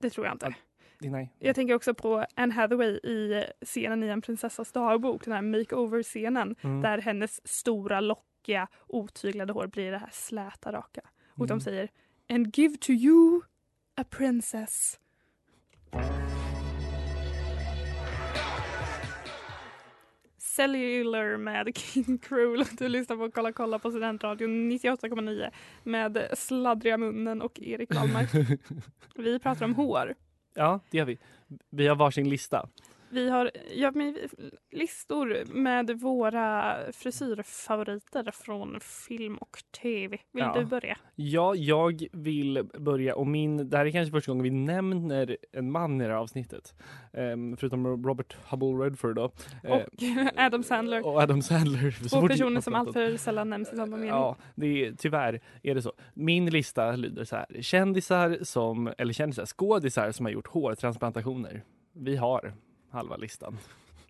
Det 0.00 0.10
tror 0.10 0.26
jag 0.26 0.34
inte. 0.34 0.54
Det- 0.98 1.10
Nej. 1.10 1.32
Jag 1.38 1.54
tänker 1.54 1.74
också 1.74 1.94
på 1.94 2.24
Anne 2.34 2.54
Hathaway 2.54 2.88
i 2.90 3.44
scenen 3.64 4.02
i 4.02 4.08
En 4.08 4.22
prinsessas 4.22 4.72
dagbok, 4.72 5.24
den 5.24 5.32
här 5.34 5.42
makeover-scenen 5.42 6.56
Mm. 6.62 6.82
där 6.82 6.98
hennes 6.98 7.48
stora 7.48 8.00
lockiga 8.00 8.68
otyglade 8.86 9.52
hår 9.52 9.66
blir 9.66 9.90
det 9.90 9.98
här 9.98 10.10
släta 10.12 10.72
raka. 10.72 11.00
Och 11.30 11.38
Mm. 11.38 11.48
de 11.48 11.60
säger 11.60 11.88
And 12.28 12.56
give 12.58 12.76
to 12.76 12.90
you 12.90 13.40
a 13.96 14.04
princess. 14.04 14.98
Cellular 20.38 21.36
med 21.36 21.76
King 21.76 22.18
Cruel. 22.18 22.64
Du 22.78 22.88
lyssnar 22.88 23.16
på 23.16 23.30
Kolla 23.30 23.52
kolla 23.52 23.78
på 23.78 23.90
Studentradion 23.90 24.72
98,9 24.72 25.50
med 25.82 26.28
sladdriga 26.34 26.98
munnen 26.98 27.42
och 27.42 27.60
Erik 27.60 27.94
Wallmark. 27.94 28.30
Vi 29.16 29.38
pratar 29.38 29.64
om 29.64 29.74
hår. 29.74 30.14
Ja, 30.54 30.80
det 30.90 30.98
gör 30.98 31.04
vi. 31.04 31.18
Vi 31.70 31.86
har 31.86 31.96
varsin 31.96 32.28
lista. 32.28 32.68
Vi 33.16 33.30
har 33.30 33.50
ja, 33.74 33.92
listor 34.72 35.54
med 35.54 35.90
våra 36.00 36.76
frisyrfavoriter 36.92 38.30
från 38.30 38.80
film 38.80 39.36
och 39.36 39.58
tv. 39.82 40.18
Vill 40.32 40.42
Ja. 40.44 40.54
du 40.58 40.64
börja? 40.64 40.98
Ja, 41.14 41.54
jag 41.54 42.06
vill 42.12 42.62
börja 42.78 43.14
och 43.16 43.26
min, 43.26 43.70
det 43.70 43.76
här 43.76 43.86
är 43.86 43.90
kanske 43.90 44.12
första 44.12 44.32
gången 44.32 44.42
vi 44.44 44.50
nämner 44.50 45.36
en 45.52 45.70
man 45.70 46.00
i 46.00 46.04
det 46.04 46.10
här 46.10 46.16
avsnittet. 46.20 46.74
Ehm, 47.12 47.56
förutom 47.56 48.06
Robert 48.06 48.36
Hubble 48.50 48.84
Redford 48.84 49.16
då. 49.16 49.24
Och 49.24 49.82
Adam 50.36 50.62
Sandler. 50.62 51.06
och 51.06 51.16
Adam 51.20 51.42
Sandler. 51.42 52.08
Två 52.08 52.28
personer 52.28 52.60
som 52.60 52.74
alltför 52.74 53.16
sällan 53.16 53.50
nämns 53.50 53.72
i 53.72 53.76
samma 53.76 53.96
mening. 53.96 54.08
Ja, 54.08 54.36
det 54.54 54.66
är, 54.86 54.92
tyvärr 54.98 55.40
är 55.62 55.74
det 55.74 55.82
så. 55.82 55.92
Min 56.14 56.50
lista 56.50 56.96
lyder 56.96 57.24
så 57.24 57.36
här. 57.36 57.46
Kändisar 57.60 58.38
som, 58.42 58.92
eller 58.98 59.12
kändisar, 59.12 59.46
skådisar 59.46 60.12
som 60.12 60.26
har 60.26 60.32
gjort 60.32 60.46
hårtransplantationer. 60.46 61.62
Vi 61.92 62.16
har 62.16 62.54
halva 62.90 63.16
listan. 63.16 63.58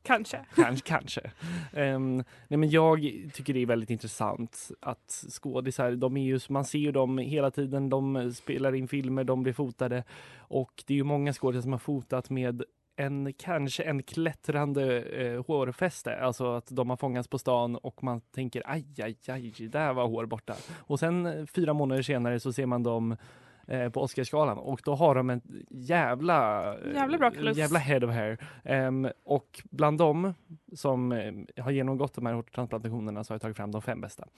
Kanske. 0.02 0.44
Kanske, 0.54 0.88
kanske. 0.88 1.30
Ehm, 1.72 2.24
nej 2.48 2.58
men 2.58 2.70
jag 2.70 3.00
tycker 3.34 3.54
det 3.54 3.62
är 3.62 3.66
väldigt 3.66 3.90
intressant 3.90 4.70
att 4.80 5.24
skådisar, 5.30 5.92
de 5.92 6.16
är 6.16 6.24
ju, 6.24 6.40
man 6.48 6.64
ser 6.64 6.78
ju 6.78 6.92
dem 6.92 7.18
hela 7.18 7.50
tiden, 7.50 7.90
de 7.90 8.32
spelar 8.34 8.74
in 8.74 8.88
filmer, 8.88 9.24
de 9.24 9.42
blir 9.42 9.52
fotade 9.52 10.04
och 10.38 10.84
det 10.86 10.94
är 10.94 10.96
ju 10.96 11.04
många 11.04 11.32
skådisar 11.32 11.62
som 11.62 11.72
har 11.72 11.78
fotat 11.78 12.30
med 12.30 12.62
en, 12.96 13.32
kanske 13.32 13.82
en 13.82 14.02
klättrande 14.02 15.00
eh, 15.02 15.44
hårfäste, 15.46 16.16
alltså 16.16 16.52
att 16.52 16.66
de 16.70 16.90
har 16.90 16.96
fångats 16.96 17.28
på 17.28 17.38
stan 17.38 17.76
och 17.76 18.02
man 18.02 18.20
tänker 18.20 18.62
aj, 18.66 18.86
aj, 18.98 19.16
aj, 19.28 19.68
där 19.68 19.92
var 19.92 20.06
hår 20.06 20.26
borta. 20.26 20.54
Och 20.76 20.98
sen 20.98 21.26
eh, 21.26 21.46
fyra 21.46 21.72
månader 21.72 22.02
senare 22.02 22.40
så 22.40 22.52
ser 22.52 22.66
man 22.66 22.82
dem 22.82 23.16
eh, 23.66 23.88
på 23.90 24.00
Oscarsgalan 24.02 24.58
och 24.58 24.80
då 24.84 24.94
har 24.94 25.14
de 25.14 25.30
en 25.30 25.40
jävla, 25.70 26.64
eh, 26.78 26.94
Jävla 26.94 27.18
bra 27.18 27.30
kalufs. 27.30 27.58
jävla 27.58 27.78
head 27.78 28.04
of 28.04 28.10
hair. 28.10 28.38
Ehm, 28.64 29.08
och 29.24 29.62
bland 29.70 29.98
dem 29.98 30.34
som 30.72 31.12
eh, 31.12 31.32
har 31.64 31.70
genomgått 31.70 32.14
de 32.14 32.26
här 32.26 32.34
hårtransplantationerna 32.34 33.24
så 33.24 33.32
har 33.32 33.34
jag 33.34 33.42
tagit 33.42 33.56
fram 33.56 33.70
de 33.70 33.82
fem 33.82 34.00
bästa. 34.00 34.28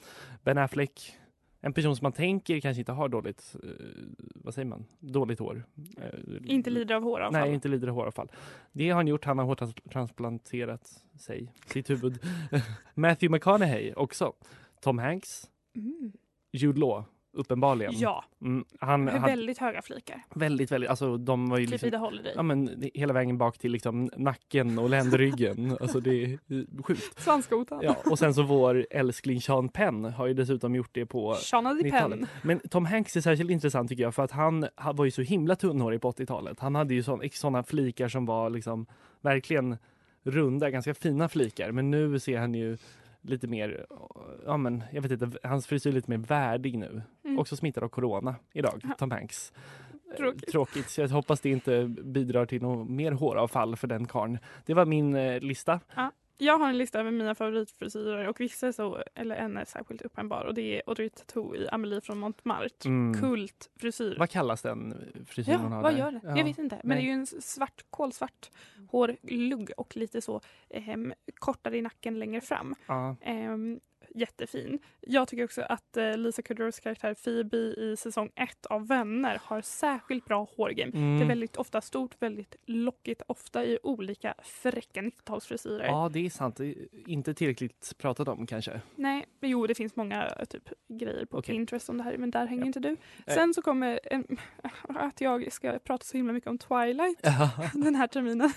Ben 0.45 0.59
Affleck, 0.59 1.13
en 1.61 1.73
person 1.73 1.97
som 1.97 2.05
man 2.05 2.13
tänker 2.13 2.61
kanske 2.61 2.81
inte 2.81 2.93
har 2.93 3.09
dåligt, 3.09 3.57
eh, 3.63 3.69
vad 4.35 4.55
säger 4.55 4.67
man, 4.69 4.85
dåligt 5.01 5.39
hår. 5.39 5.65
Eh, 5.97 6.05
Inte 6.45 6.71
lider 6.71 6.95
av 6.95 7.03
håravfall. 7.03 7.41
Nej, 7.43 7.55
inte 7.55 7.69
lider 7.69 7.89
av 7.89 7.95
håravfall. 7.95 8.29
Det 8.73 8.89
har 8.91 8.97
han 8.97 9.07
gjort, 9.07 9.25
han 9.25 9.39
har 9.39 9.45
hårtransplanterat 9.45 10.87
sig, 11.19 11.53
sitt 11.67 11.91
huvud. 11.91 12.19
Matthew 12.95 13.37
McConaughey 13.37 13.93
också. 13.95 14.33
Tom 14.81 14.99
Hanks, 14.99 15.51
Mm. 15.77 16.13
Jude 16.53 16.81
Law, 16.81 17.05
uppenbarligen. 17.39 17.93
Ja. 17.97 18.25
Mm, 18.43 18.65
han, 18.81 19.05
Med 19.05 19.15
han, 19.15 19.31
väldigt 19.31 19.59
höga 19.59 19.83
flikar. 19.83 20.23
Väldigt, 20.35 20.73
väldigt, 20.73 20.91
alltså 20.91 21.17
de 21.17 21.49
var 21.49 21.59
ju 21.59 21.67
Cliff 21.67 21.83
liksom, 21.83 22.19
ja, 22.35 22.43
men, 22.43 22.85
hela 22.95 23.13
vägen 23.13 23.39
bak 23.39 23.59
till 23.59 23.73
liksom 23.73 24.11
nacken 24.17 24.79
och 24.79 24.91
ländryggen. 24.91 25.71
alltså 25.81 26.01
det 26.01 26.25
är 26.25 26.39
sjukt. 26.83 27.21
Svanskotan. 27.21 27.81
Ja, 27.83 27.97
och 28.05 28.19
sen 28.19 28.35
så 28.35 28.43
vår 28.49 28.87
älskling 28.91 29.41
Sean 29.41 29.69
Penn 29.69 30.05
har 30.05 30.27
ju 30.27 30.35
dessutom 30.35 30.75
gjort 30.75 30.91
det 30.93 31.07
på 31.07 31.35
Sean 31.35 31.67
of 31.67 31.79
the 31.79 31.89
90-talet. 31.89 32.19
Penn. 32.19 32.29
Men 32.43 32.61
Tom 32.61 32.87
Hanks 32.87 33.17
är 33.17 33.21
särskilt 33.21 33.51
intressant 33.51 33.89
tycker 33.89 34.03
jag 34.03 34.15
för 34.15 34.23
att 34.23 34.33
han, 34.33 34.67
han 34.75 34.97
var 34.97 35.05
ju 35.05 35.11
så 35.11 35.23
himla 35.23 35.57
tunnhårig 35.57 36.01
på 36.01 36.13
80-talet. 36.13 36.61
Han 36.61 36.75
hade 36.75 36.95
ju 36.95 37.03
sådana 37.03 37.63
flikar 37.63 38.09
som 38.09 38.27
var 38.27 38.51
liksom 38.51 38.87
verkligen 39.21 39.77
runda, 40.23 40.71
ganska 40.71 40.95
fina 40.95 41.29
flikar. 41.29 41.73
Men 41.73 41.91
nu 41.91 42.19
ser 42.19 42.39
han 42.39 42.55
ju 42.55 42.79
lite 43.29 43.47
mer, 43.47 43.87
ja 44.45 44.57
men 44.57 44.83
jag 44.93 45.03
vet 45.03 45.11
inte, 45.11 45.49
hans 45.49 45.67
frisyr 45.67 45.91
är 45.91 45.95
lite 45.95 46.11
mer 46.11 46.19
värdig 46.19 46.79
nu. 46.79 47.03
Mm. 47.25 47.39
Också 47.39 47.57
smittad 47.57 47.85
av 47.85 47.89
corona 47.89 48.35
idag, 48.53 48.83
Tom 48.99 49.11
Hanks. 49.11 49.53
Eh, 50.11 50.17
Tråkigt. 50.17 50.51
Tråkigt, 50.51 50.99
jag 50.99 51.09
hoppas 51.09 51.41
det 51.41 51.51
inte 51.51 51.85
bidrar 51.89 52.47
till 52.47 52.63
något 52.63 52.89
mer 52.91 53.13
håravfall 53.13 53.77
för 53.77 53.87
den 53.87 54.07
karln. 54.07 54.39
Det 54.67 54.75
var 54.75 54.85
min 54.85 55.15
eh, 55.15 55.41
lista. 55.41 55.81
Ja. 55.97 56.13
Jag 56.41 56.59
har 56.59 56.69
en 56.69 56.79
lista 56.79 57.05
med 57.05 57.15
mina 57.15 57.35
favoritfrisyrer 57.35 58.29
och 58.29 58.41
vissa 58.41 58.73
så, 58.73 59.03
eller 59.15 59.37
en 59.37 59.57
är 59.57 59.65
särskilt 59.65 60.03
uppenbar 60.03 60.45
och 60.45 60.55
det 60.55 60.77
är 60.77 60.83
Audrey 60.87 61.09
Tattoo 61.11 61.57
i 61.57 61.69
Amelie 61.69 62.01
från 62.01 62.19
Montmartre. 62.19 62.69
Mm. 62.85 63.21
Kultfrisyr. 63.21 64.17
Vad 64.19 64.31
kallas 64.31 64.63
den 64.63 64.95
frisyren 65.27 65.59
Ja, 65.59 65.63
hon 65.63 65.73
har 65.73 65.83
vad 65.83 65.93
där? 65.93 65.99
gör 65.99 66.11
det? 66.11 66.21
Ja, 66.23 66.37
Jag 66.37 66.45
vet 66.45 66.59
inte. 66.59 66.81
Men 66.85 66.89
nej. 66.89 66.99
det 66.99 67.03
är 67.03 67.07
ju 67.07 67.13
en 67.13 67.27
svart, 67.27 67.85
kolsvart 67.91 68.51
hårlugg 68.91 69.71
och 69.77 69.97
lite 69.97 70.21
så 70.21 70.41
ehm, 70.71 71.13
kortare 71.35 71.77
i 71.79 71.83
nacken 71.83 72.19
längre 72.19 72.41
fram. 72.41 72.75
Ja. 72.87 73.17
Ehm, 73.21 73.81
jättefin. 74.15 74.79
Jag 75.01 75.29
tycker 75.29 75.45
också 75.45 75.63
att 75.63 75.97
eh, 75.97 76.17
Lisa 76.17 76.43
Kudrows 76.43 76.81
karaktär 76.81 77.15
Phoebe 77.15 77.57
i 77.57 77.97
säsong 77.99 78.31
ett 78.35 78.67
av 78.67 78.87
Vänner 78.89 79.41
har 79.43 79.61
särskilt 79.61 80.25
bra 80.25 80.49
hårgame. 80.57 80.93
Mm. 80.93 81.19
Det 81.19 81.25
är 81.25 81.29
väldigt 81.29 81.57
ofta 81.57 81.81
stort, 81.81 82.23
väldigt 82.23 82.57
lockigt, 82.67 83.23
ofta 83.27 83.65
i 83.65 83.79
olika 83.83 84.35
fräcka 84.43 85.01
90-talsfrisyrer. 85.01 85.87
Ja, 85.87 86.11
det 86.13 86.27
är 86.27 86.31
sant. 86.31 86.57
Det 86.57 86.67
är 86.67 86.77
inte 87.07 87.35
tillräckligt 87.35 87.95
pratat 87.99 88.29
om 88.29 88.47
kanske. 88.47 88.81
Nej, 88.97 89.27
jo 89.41 89.67
det 89.67 89.75
finns 89.75 89.97
många 89.97 90.27
eh, 90.27 90.45
typ, 90.45 90.69
grejer 90.89 91.25
på 91.25 91.39
Okej. 91.39 91.55
Pinterest 91.55 91.89
om 91.89 91.99
det 91.99 92.05
här 92.05 92.17
men 92.19 92.31
där 92.31 92.47
hänger 92.47 92.67
inte 92.67 92.81
du. 92.81 92.97
Nej. 93.27 93.37
Sen 93.37 93.55
så 93.55 93.63
kommer 93.63 94.01
en, 94.05 94.27
att 94.89 95.21
jag 95.21 95.53
ska 95.53 95.79
prata 95.79 96.05
så 96.05 96.17
himla 96.17 96.33
mycket 96.33 96.51
om 96.51 96.59
Twilight 96.59 97.23
den 97.73 97.95
här 97.95 98.07
terminen. 98.07 98.53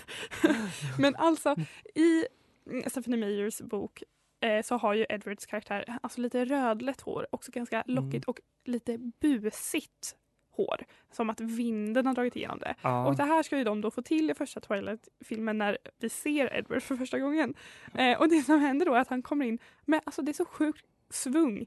men 0.99 1.15
alltså 1.15 1.55
i 1.95 2.25
mm, 2.69 2.89
Stephanie 2.89 3.19
Meyers 3.19 3.61
bok 3.61 4.03
eh, 4.41 4.61
så 4.61 4.77
har 4.77 4.93
ju 4.93 5.05
Edwards 5.09 5.45
karaktär 5.45 5.97
alltså 6.03 6.21
lite 6.21 6.45
rödlätt 6.45 7.01
hår, 7.01 7.27
också 7.31 7.51
ganska 7.51 7.83
lockigt 7.87 8.25
och 8.25 8.39
lite 8.65 8.97
busigt 8.97 10.15
hår. 10.51 10.83
Som 11.11 11.29
att 11.29 11.39
vinden 11.41 12.05
har 12.05 12.13
dragit 12.13 12.35
igenom 12.35 12.59
det. 12.59 12.75
Ja. 12.81 13.07
Och 13.07 13.15
det 13.15 13.23
här 13.23 13.43
ska 13.43 13.57
ju 13.57 13.63
de 13.63 13.81
då 13.81 13.91
få 13.91 14.01
till 14.01 14.31
i 14.31 14.33
första 14.33 14.59
Twilight-filmen 14.59 15.57
när 15.57 15.77
vi 15.99 16.09
ser 16.09 16.55
Edward 16.57 16.83
för 16.83 16.95
första 16.95 17.19
gången. 17.19 17.53
Eh, 17.95 18.19
och 18.19 18.29
det 18.29 18.41
som 18.43 18.59
händer 18.59 18.85
då 18.85 18.93
är 18.93 18.99
att 18.99 19.07
han 19.07 19.21
kommer 19.21 19.45
in 19.45 19.59
med, 19.85 20.01
alltså 20.05 20.21
det 20.21 20.31
är 20.31 20.33
så 20.33 20.45
sjukt 20.45 20.85
svung. 21.09 21.65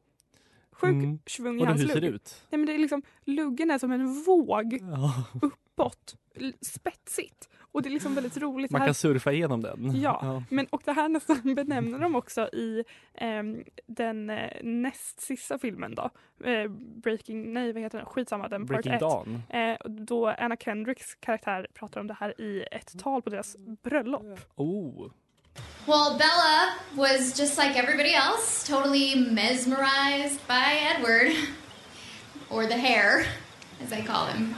Sjuk 0.72 0.90
Mm. 0.90 1.18
svung 1.26 1.58
i 1.58 1.62
Och 1.62 1.66
hans 1.66 1.82
lugg. 1.82 2.02
det 2.02 2.08
ut? 2.08 2.46
Nej, 2.50 2.58
men 2.58 2.66
det 2.66 2.74
är 2.74 2.78
liksom, 2.78 3.02
luggen 3.24 3.70
är 3.70 3.78
som 3.78 3.92
en 3.92 4.22
våg 4.22 4.78
Ja. 4.80 5.24
uppåt, 5.42 6.16
spetsigt. 6.60 7.48
Och 7.74 7.82
det 7.82 7.88
är 7.88 7.90
liksom 7.90 8.14
väldigt 8.14 8.36
roligt. 8.36 8.70
Man 8.70 8.80
här- 8.80 8.88
kan 8.88 8.94
surfa 8.94 9.32
igenom 9.32 9.62
den. 9.62 10.00
Ja, 10.00 10.42
Men, 10.50 10.66
och 10.66 10.82
det 10.84 10.92
här 10.92 11.08
nästan 11.08 11.54
benämner 11.54 11.98
de 11.98 12.14
också 12.16 12.40
i 12.42 12.84
ehm, 13.14 13.64
den 13.86 14.30
eh, 14.30 14.50
näst 14.62 15.20
sista 15.20 15.58
filmen 15.58 15.94
då. 15.94 16.10
Eh, 16.44 16.70
Breaking, 17.02 17.52
nej 17.52 17.72
vad 17.72 17.82
heter 17.82 17.98
den? 17.98 18.06
Skitsamma, 18.06 18.48
den 18.48 18.60
part 18.60 18.68
Breaking 18.68 18.92
1. 18.92 19.00
Dawn. 19.00 19.42
Eh, 19.48 19.76
då 19.84 20.28
Anna 20.28 20.56
Kendricks 20.56 21.14
karaktär 21.14 21.66
pratar 21.74 22.00
om 22.00 22.06
det 22.06 22.16
här 22.20 22.40
i 22.40 22.64
ett 22.70 22.98
tal 22.98 23.22
på 23.22 23.30
deras 23.30 23.56
bröllop. 23.82 24.40
Oh. 24.54 25.10
Well, 25.86 26.18
Bella 26.18 26.74
was 26.92 27.40
just 27.40 27.58
like 27.58 27.78
everybody 27.78 28.14
else, 28.14 28.72
totally 28.72 29.16
mesmerized 29.30 30.40
by 30.46 30.94
Edward. 30.94 31.32
Or 32.50 32.66
the 32.66 32.76
hair, 32.78 33.26
as 33.84 33.92
I 33.92 34.02
call 34.06 34.26
him. 34.26 34.54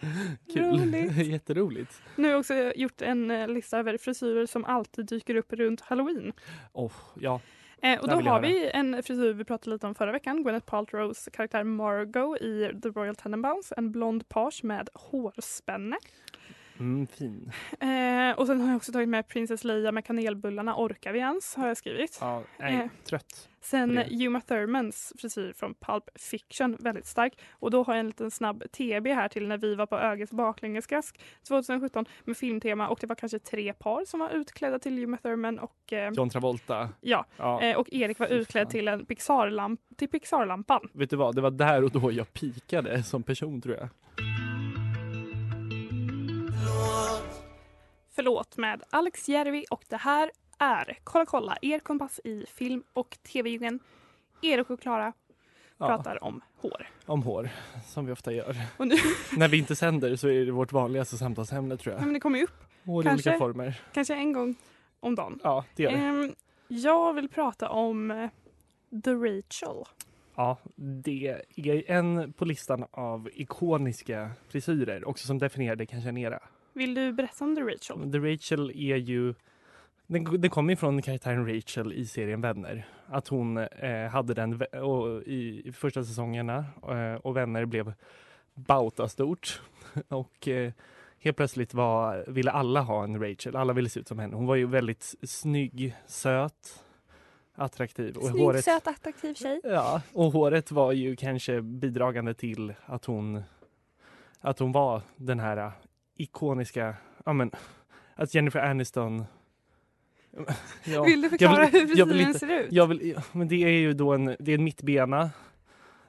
Kul. 0.52 0.80
Roligt. 0.80 1.16
Jätteroligt. 1.26 2.02
Nu 2.16 2.24
har 2.24 2.30
jag 2.30 2.40
också 2.40 2.72
gjort 2.76 3.02
en 3.02 3.30
eh, 3.30 3.48
lista 3.48 3.78
över 3.78 3.98
frisyrer 3.98 4.46
som 4.46 4.64
alltid 4.64 5.06
dyker 5.06 5.34
upp 5.34 5.52
runt 5.52 5.80
halloween. 5.80 6.32
Oh, 6.72 6.92
ja. 7.20 7.40
Eh, 7.82 8.00
och 8.00 8.08
då 8.08 8.14
har 8.14 8.40
vi 8.40 8.70
en 8.70 9.02
frisyr 9.02 9.32
vi 9.32 9.44
pratade 9.44 9.70
lite 9.70 9.86
om 9.86 9.94
förra 9.94 10.12
veckan. 10.12 10.42
Gwyneth 10.42 10.66
Paltrows 10.66 11.28
karaktär 11.32 11.64
Margot 11.64 12.40
i 12.40 12.80
The 12.82 12.88
Royal 12.88 13.16
Tenenbaums. 13.16 13.72
En 13.76 13.92
blond 13.92 14.28
page 14.28 14.60
med 14.64 14.88
hårspänne. 14.94 15.96
Mm, 16.80 17.06
fin. 17.06 17.52
Eh, 17.80 18.38
och 18.38 18.46
sen 18.46 18.60
har 18.60 18.68
jag 18.68 18.76
också 18.76 18.92
tagit 18.92 19.08
med 19.08 19.28
Princess 19.28 19.64
Leia 19.64 19.92
med 19.92 20.04
kanelbullarna. 20.04 20.74
Orkar 20.76 21.12
vi 21.12 21.18
ens? 21.18 21.54
Har 21.54 21.68
jag 21.68 21.76
skrivit. 21.76 22.18
Ja, 22.20 22.42
nej, 22.58 22.74
Eh, 22.74 22.86
trött. 23.04 23.48
Sen. 23.60 23.98
Uma 24.10 24.40
Thurmans 24.40 25.12
frisyr 25.18 25.52
från 25.56 25.74
Pulp 25.74 26.04
Fiction, 26.14 26.76
väldigt 26.80 27.06
stark. 27.06 27.40
Och 27.52 27.70
då 27.70 27.82
har 27.82 27.94
jag 27.94 28.00
en 28.00 28.06
liten 28.06 28.30
snabb 28.30 28.64
TB 28.72 29.06
här 29.14 29.28
till 29.28 29.48
när 29.48 29.58
vi 29.58 29.74
var 29.74 29.86
på 29.86 29.98
Ögets 29.98 30.32
baklängesgask 30.32 31.20
2017 31.48 32.04
med 32.24 32.36
filmtema 32.36 32.88
och 32.88 32.98
det 33.00 33.06
var 33.06 33.16
kanske 33.16 33.38
tre 33.38 33.72
par 33.72 34.04
som 34.04 34.20
var 34.20 34.30
utklädda 34.30 34.78
till 34.78 35.04
Uma 35.04 35.16
Thurman 35.16 35.58
och 35.58 35.92
eh, 35.92 36.12
John 36.12 36.30
Travolta. 36.30 36.88
Ja, 37.00 37.24
Ja. 37.36 37.62
Eh, 37.62 37.76
och 37.76 37.88
Erik 37.92 38.18
var 38.18 38.26
utklädd 38.26 38.70
till 38.70 38.88
en 38.88 39.06
Pixar-lamp 39.06 39.80
till 39.96 40.08
Pixar-lampan. 40.08 40.88
Vet 40.92 41.10
du 41.10 41.16
vad, 41.16 41.34
det 41.34 41.40
var 41.40 41.50
där 41.50 41.84
och 41.84 41.90
då 41.90 42.12
jag 42.12 42.32
pikade 42.32 43.02
som 43.02 43.22
person 43.22 43.60
tror 43.60 43.76
jag. 43.76 43.88
Förlåt 48.28 48.56
med 48.56 48.82
Alex 48.90 49.28
Järvi 49.28 49.64
och 49.70 49.84
det 49.88 49.96
här 49.96 50.30
är 50.58 50.98
Kolla 51.04 51.26
kolla, 51.26 51.56
er 51.62 51.78
kompass 51.78 52.20
i 52.24 52.44
film 52.48 52.82
och 52.92 53.18
tv-djungeln. 53.32 53.78
Erik 54.42 54.70
och 54.70 54.80
Klara 54.80 55.12
Ja. 55.78 55.86
pratar 55.86 56.24
om 56.24 56.40
hår. 56.56 56.88
Om 57.06 57.22
hår, 57.22 57.48
som 57.86 58.06
vi 58.06 58.12
ofta 58.12 58.32
gör. 58.32 58.56
Nu, 58.78 58.94
När 59.36 59.48
vi 59.48 59.58
inte 59.58 59.76
sänder 59.76 60.16
så 60.16 60.28
är 60.28 60.46
det 60.46 60.52
vårt 60.52 60.72
vanligaste 60.72 61.16
samtalsämne 61.16 61.76
tror 61.76 61.92
Ja, 61.94 61.98
jag. 62.00 62.04
men 62.06 62.14
det 62.14 62.20
kommer 62.20 62.38
ju 62.38 62.44
upp 62.44 62.64
Hår 62.84 63.02
i 63.04 63.06
kanske, 63.06 63.30
olika 63.30 63.38
former. 63.38 63.80
kanske 63.92 64.14
en 64.14 64.32
gång 64.32 64.54
om 65.00 65.14
dagen. 65.14 65.40
Ja, 65.42 65.64
det 65.76 65.82
gör 65.82 65.90
det. 65.90 65.96
Ehm, 65.98 66.34
jag 66.68 67.14
vill 67.14 67.28
prata 67.28 67.68
om 67.68 68.10
eh, 68.10 68.30
The 69.04 69.10
Rachel. 69.14 69.84
Ja, 70.34 70.56
det 70.76 71.42
är 71.56 71.90
en 71.90 72.32
på 72.32 72.44
listan 72.44 72.84
av 72.90 73.28
ikoniska 73.34 74.30
frisyrer 74.48 75.08
också 75.08 75.26
som 75.26 75.38
definierade 75.38 75.86
kanske 75.86 76.08
en 76.08 76.16
era. 76.18 76.38
Vill 76.78 76.94
du 76.94 77.12
berätta 77.12 77.44
om 77.44 77.56
The 77.56 77.62
Rachel? 77.62 78.12
The 78.12 78.18
Rachel 78.18 78.70
är 78.70 78.96
ju 78.96 79.34
den, 80.06 80.40
den 80.40 80.50
kommer 80.50 80.72
ifrån 80.72 81.02
karaktären 81.02 81.54
Rachel 81.54 81.92
i 81.92 82.06
serien 82.06 82.40
Vänner. 82.40 82.88
Att 83.06 83.28
hon 83.28 83.56
eh, 83.56 84.08
hade 84.08 84.34
den 84.34 84.62
och, 84.62 85.22
i, 85.22 85.72
första 85.72 86.04
säsongerna 86.04 86.64
eh, 86.88 87.14
och 87.14 87.36
Vänner 87.36 87.64
blev 87.64 87.92
bauta 88.54 89.08
stort. 89.08 89.62
och 90.08 90.48
eh, 90.48 90.72
helt 91.18 91.36
plötsligt 91.36 91.74
var, 91.74 92.24
ville 92.28 92.50
alla 92.50 92.80
ha 92.80 93.04
en 93.04 93.22
Rachel. 93.22 93.56
Alla 93.56 93.72
ville 93.72 93.88
se 93.88 94.00
ut 94.00 94.08
som 94.08 94.18
henne. 94.18 94.36
Hon 94.36 94.46
var 94.46 94.56
ju 94.56 94.66
väldigt 94.66 95.14
snygg, 95.22 95.96
söt, 96.06 96.84
attraktiv. 97.54 98.16
Och 98.16 98.24
Snygg, 98.24 98.42
håret, 98.42 98.64
söt, 98.64 98.86
attraktiv 98.86 99.34
tjej. 99.34 99.60
Ja, 99.64 100.02
och 100.12 100.32
håret 100.32 100.70
var 100.70 100.92
ju 100.92 101.16
kanske 101.16 101.62
bidragande 101.62 102.34
till 102.34 102.74
att 102.84 103.04
hon, 103.04 103.42
att 104.40 104.58
hon 104.58 104.72
var 104.72 105.02
den 105.16 105.40
här 105.40 105.72
ikoniska, 106.18 106.94
ja 107.24 107.32
men, 107.32 107.50
att 108.14 108.34
Jennifer 108.34 108.60
Aniston 108.60 109.24
Ja, 110.84 111.02
Vill 111.04 111.20
du 111.22 111.28
förklara 111.30 111.62
jag 111.64 111.70
vill- 111.70 111.80
hur 111.80 111.86
frisyren 111.88 112.20
inte- 112.20 112.38
ser 112.38 112.60
ut? 112.60 112.66
Jag 112.72 112.86
vill, 112.86 113.12
ja, 113.16 113.22
men 113.32 113.48
det 113.48 113.56
är 113.64 113.68
ju 113.68 113.92
då 113.92 114.12
en, 114.14 114.36
det 114.38 114.52
är 114.52 114.58
en 114.58 114.64
mittbena. 114.64 115.30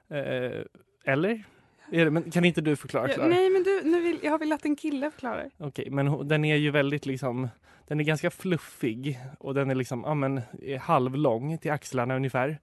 Eh, 0.09 0.61
eller? 1.05 1.43
Det, 1.91 2.09
men 2.11 2.31
kan 2.31 2.45
inte 2.45 2.61
du 2.61 2.75
förklara 2.75 3.11
Ja, 3.11 3.27
nej 3.27 3.49
men 3.49 3.63
du, 3.63 3.81
nu 3.83 4.01
vill, 4.01 4.19
jag 4.23 4.37
vill 4.39 4.51
att 4.51 4.65
en 4.65 4.75
kille 4.75 5.11
förklarar. 5.11 5.49
Okej, 5.57 5.87
men 5.91 6.07
hon- 6.07 6.27
den 6.27 6.45
är 6.45 6.55
ju 6.55 6.71
väldigt 6.71 7.05
liksom, 7.05 7.47
den 7.87 7.99
är 7.99 8.03
ganska 8.03 8.29
fluffig 8.31 9.19
och 9.39 9.53
den 9.53 9.69
är 9.71 9.75
liksom, 9.75 10.03
ja 10.05 10.13
men, 10.13 10.41
halvlång 10.81 11.57
till 11.57 11.71
axlarna 11.71 12.15
ungefär. 12.15 12.59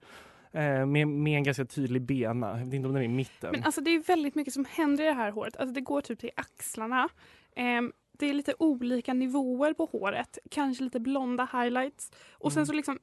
Eh, 0.57 0.87
med, 0.87 1.09
med 1.09 1.37
en 1.37 1.45
ganska 1.45 1.64
tydlig 1.64 2.03
bena. 2.03 2.59
Jag 2.59 2.64
vet 2.64 2.75
inte 2.75 2.88
om 2.88 2.95
den 2.95 3.03
är 3.03 3.07
i 3.07 3.09
mitten. 3.09 3.51
Men 3.53 3.64
alltså 3.64 3.81
det 3.81 3.90
är 3.90 3.99
väldigt 3.99 4.35
mycket 4.35 4.55
som 4.55 4.64
händer 4.64 5.05
i 5.05 5.07
det 5.07 5.12
här 5.12 5.31
håret. 5.31 5.57
Alltså 5.57 5.75
det 5.75 5.81
går 5.81 6.01
typ 6.01 6.19
till 6.19 6.31
axlarna. 6.37 7.09
Ehm, 7.57 7.92
det 8.12 8.27
är 8.27 8.35
lite 8.35 8.55
olika 8.59 9.14
nivåer 9.14 9.73
på 9.73 9.85
håret. 9.85 10.38
Kanske 10.51 10.85
lite 10.85 11.01
blonda 11.01 11.49
highlights. 11.53 12.11
Och 12.31 12.53
sen 12.53 12.61
Mm. 12.61 12.66
så 12.66 12.73
liksom, 12.73 12.99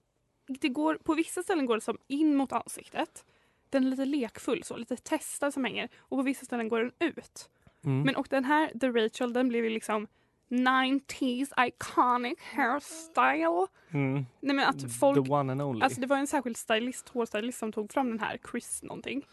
det 0.48 0.70
går, 0.70 0.96
på 0.96 1.13
vissa 1.13 1.44
ställen 1.44 1.66
går 1.66 1.76
det 1.76 1.82
som 1.82 1.98
in 2.08 2.36
mot 2.36 2.52
ansiktet. 2.52 3.26
Den 3.70 3.84
är 3.86 3.89
lite 3.89 4.06
lekfull, 4.06 4.63
så 4.63 4.78
lite 4.78 4.96
testad 4.96 5.54
som 5.54 5.63
hänger. 5.66 5.89
Och 5.98 6.18
på 6.18 6.22
vissa 6.22 6.46
ställen 6.46 6.70
går 6.70 6.80
den 6.80 6.92
ut. 7.00 7.50
Mm. 7.86 8.02
Men 8.02 8.16
och 8.16 8.28
den 8.30 8.46
här, 8.46 8.80
The 8.80 8.88
Rachel, 8.89 9.34
den 9.34 9.50
blev 9.50 9.63
ju 9.63 9.70
liksom 9.70 10.08
90s 10.54 11.54
iconic 11.58 12.39
hairstyle. 12.42 13.68
Mm. 13.92 14.26
Nej 14.39 14.56
men 14.56 14.70
att 14.70 14.94
folk 15.00 15.26
The 15.26 15.32
one 15.32 15.52
and 15.52 15.62
only. 15.62 15.82
Alltså 15.82 16.02
det 16.02 16.08
var 16.08 16.18
en 16.18 16.28
särskild 16.28 16.58
stylist, 16.58 17.10
hårstylist 17.10 17.60
som 17.60 17.72
tog 17.72 17.94
fram 17.94 18.10
den 18.10 18.20
här, 18.20 18.39
Chris 18.52 18.84
någonting. 18.84 19.26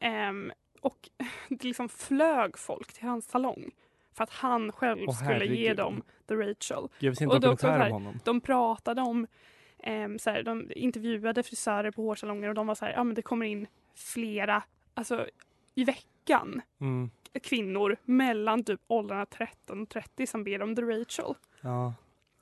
Ehm, 0.00 0.52
och 0.80 1.08
det 1.48 1.64
liksom 1.64 1.88
flög 1.88 2.58
folk 2.58 2.92
till 2.92 3.08
hans 3.08 3.28
salong. 3.28 3.70
För 4.14 4.24
att 4.24 4.30
han 4.30 4.72
själv 4.72 5.04
Åh, 5.08 5.14
skulle 5.14 5.46
ge 5.46 5.74
dem 5.74 6.02
The 6.28 6.34
Rachel. 6.34 6.88
Jag 6.98 7.16
se 7.16 7.24
en 7.24 7.30
Och 7.30 7.40
dokumentär 7.40 7.86
om 7.86 7.92
honom. 7.92 8.20
De 8.24 8.40
pratade 8.40 9.02
om, 9.02 9.26
ehm, 9.78 10.18
så 10.18 10.30
här, 10.30 10.42
de 10.42 10.70
intervjuade 10.76 11.42
frisörer 11.42 11.90
på 11.90 12.02
hårsalonger 12.02 12.48
och 12.48 12.54
de 12.54 12.66
var 12.66 12.74
så 12.74 12.84
här, 12.84 12.92
ja 12.92 13.04
men 13.04 13.14
det 13.14 13.22
kommer 13.22 13.46
in 13.46 13.66
flera, 13.94 14.62
alltså 14.94 15.26
i 15.74 15.84
veckan, 15.84 16.04
Mm. 16.80 17.10
kvinnor 17.42 17.96
mellan 18.04 18.64
typ 18.64 18.80
åldrarna 18.86 19.26
13 19.26 19.82
och 19.82 19.88
30 19.88 20.26
som 20.26 20.44
ber 20.44 20.62
om 20.62 20.76
The 20.76 20.82
Rachel. 20.82 21.34
Ja. 21.60 21.94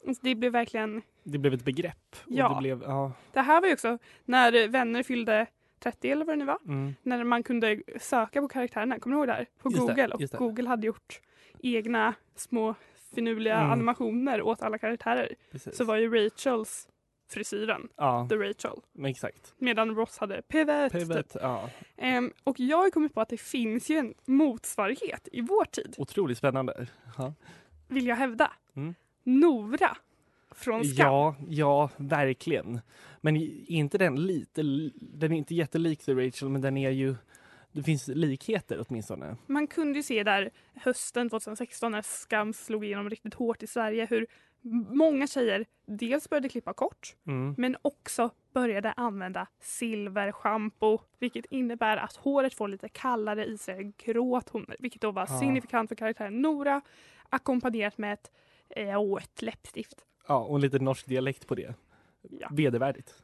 Alltså, 0.06 0.20
det 0.24 0.34
blev 0.34 0.52
verkligen 0.52 1.02
Det 1.22 1.38
blev 1.38 1.54
ett 1.54 1.64
begrepp. 1.64 2.16
Ja. 2.26 2.48
Det 2.48 2.60
blev, 2.60 2.82
ja. 2.82 3.12
Det 3.32 3.40
här 3.40 3.60
var 3.60 3.68
ju 3.68 3.74
också 3.74 3.98
när 4.24 4.68
vänner 4.68 5.02
fyllde 5.02 5.46
30 5.78 6.10
eller 6.10 6.24
vad 6.24 6.32
det 6.34 6.38
nu 6.38 6.44
var. 6.44 6.58
Mm. 6.66 6.94
När 7.02 7.24
man 7.24 7.42
kunde 7.42 7.82
söka 8.00 8.40
på 8.40 8.48
karaktärerna. 8.48 8.98
Kommer 8.98 9.16
du 9.16 9.20
ihåg 9.20 9.28
det 9.28 9.32
här? 9.32 9.46
På 9.62 9.70
Just 9.70 9.80
Google. 9.80 10.06
det. 10.18 10.32
och 10.32 10.38
Google 10.38 10.68
hade 10.68 10.86
gjort 10.86 11.20
egna 11.62 12.14
små 12.36 12.74
finurliga 13.14 13.58
Mm. 13.58 13.70
animationer 13.70 14.42
åt 14.42 14.62
alla 14.62 14.78
karaktärer. 14.78 15.34
Precis. 15.50 15.76
Så 15.76 15.84
var 15.84 15.96
ju 15.96 16.24
Rachels 16.24 16.88
frisyren 17.28 17.88
Ja. 17.96 18.26
The 18.30 18.36
Rachel. 18.36 18.80
Exakt. 19.06 19.54
Medan 19.58 19.94
Ross 19.94 20.18
hade 20.18 20.42
Pivot. 20.42 20.92
Pivot, 20.92 21.16
Typ. 21.16 21.42
ja. 21.42 21.70
Ehm, 21.96 22.32
och 22.44 22.60
jag 22.60 22.76
har 22.76 22.90
kommit 22.90 23.14
på 23.14 23.20
att 23.20 23.28
det 23.28 23.40
finns 23.40 23.90
ju 23.90 23.96
en 23.96 24.14
motsvarighet 24.24 25.28
i 25.32 25.40
vår 25.40 25.64
tid. 25.64 25.94
Otroligt 25.98 26.38
spännande. 26.38 26.86
Ja. 27.18 27.34
Vill 27.88 28.06
jag 28.06 28.16
hävda. 28.16 28.52
Mm. 28.76 28.94
Nora. 29.22 29.96
Från 30.50 30.84
Skam. 30.84 31.06
Ja, 31.06 31.36
ja, 31.48 31.90
verkligen. 31.96 32.80
Men 33.20 33.36
inte 33.66 33.98
den 33.98 34.26
lite, 34.26 34.62
den 34.94 35.32
är 35.32 35.36
inte 35.36 35.54
jättelik 35.54 36.04
The 36.04 36.14
Rachel, 36.14 36.48
men 36.48 36.60
den 36.60 36.76
är 36.76 36.90
ju, 36.90 37.14
det 37.72 37.82
finns 37.82 38.08
likheter 38.08 38.84
åtminstone. 38.88 39.36
Man 39.46 39.66
kunde 39.66 39.98
ju 39.98 40.02
se 40.02 40.22
där 40.22 40.50
hösten 40.74 41.30
2016 41.30 41.92
när 41.92 42.02
Skam 42.02 42.52
slog 42.52 42.84
igenom 42.84 43.10
riktigt 43.10 43.34
hårt 43.34 43.62
i 43.62 43.66
Sverige 43.66 44.06
hur 44.10 44.26
många 44.90 45.26
tjejer 45.26 45.64
dels 45.86 46.28
började 46.30 46.48
klippa 46.48 46.72
kort 46.72 47.14
Mm. 47.26 47.54
men 47.58 47.76
också 47.82 48.30
började 48.52 48.92
använda 48.92 49.46
silverschampo 49.60 50.98
vilket 51.18 51.46
innebär 51.46 51.96
att 51.96 52.16
håret 52.16 52.54
får 52.54 52.68
lite 52.68 52.88
kallare 52.88 53.44
i 53.44 53.58
sig, 53.58 53.92
grå 54.04 54.40
toner 54.40 54.76
vilket 54.78 55.02
då 55.02 55.10
var 55.10 55.26
Ja. 55.30 55.38
signifikant 55.40 55.88
för 55.88 55.94
karaktären 55.96 56.42
Nora 56.42 56.80
ackompanjerat 57.28 57.98
med 57.98 58.12
ett, 58.12 58.30
eh, 58.68 59.00
ett 59.22 59.42
läppstift. 59.42 60.04
Ja, 60.28 60.38
och 60.44 60.58
lite 60.60 60.78
norsk 60.78 61.06
dialekt 61.06 61.46
på 61.46 61.54
det. 61.54 61.74
Ja. 62.22 62.48
Vedervärdigt. 62.52 63.14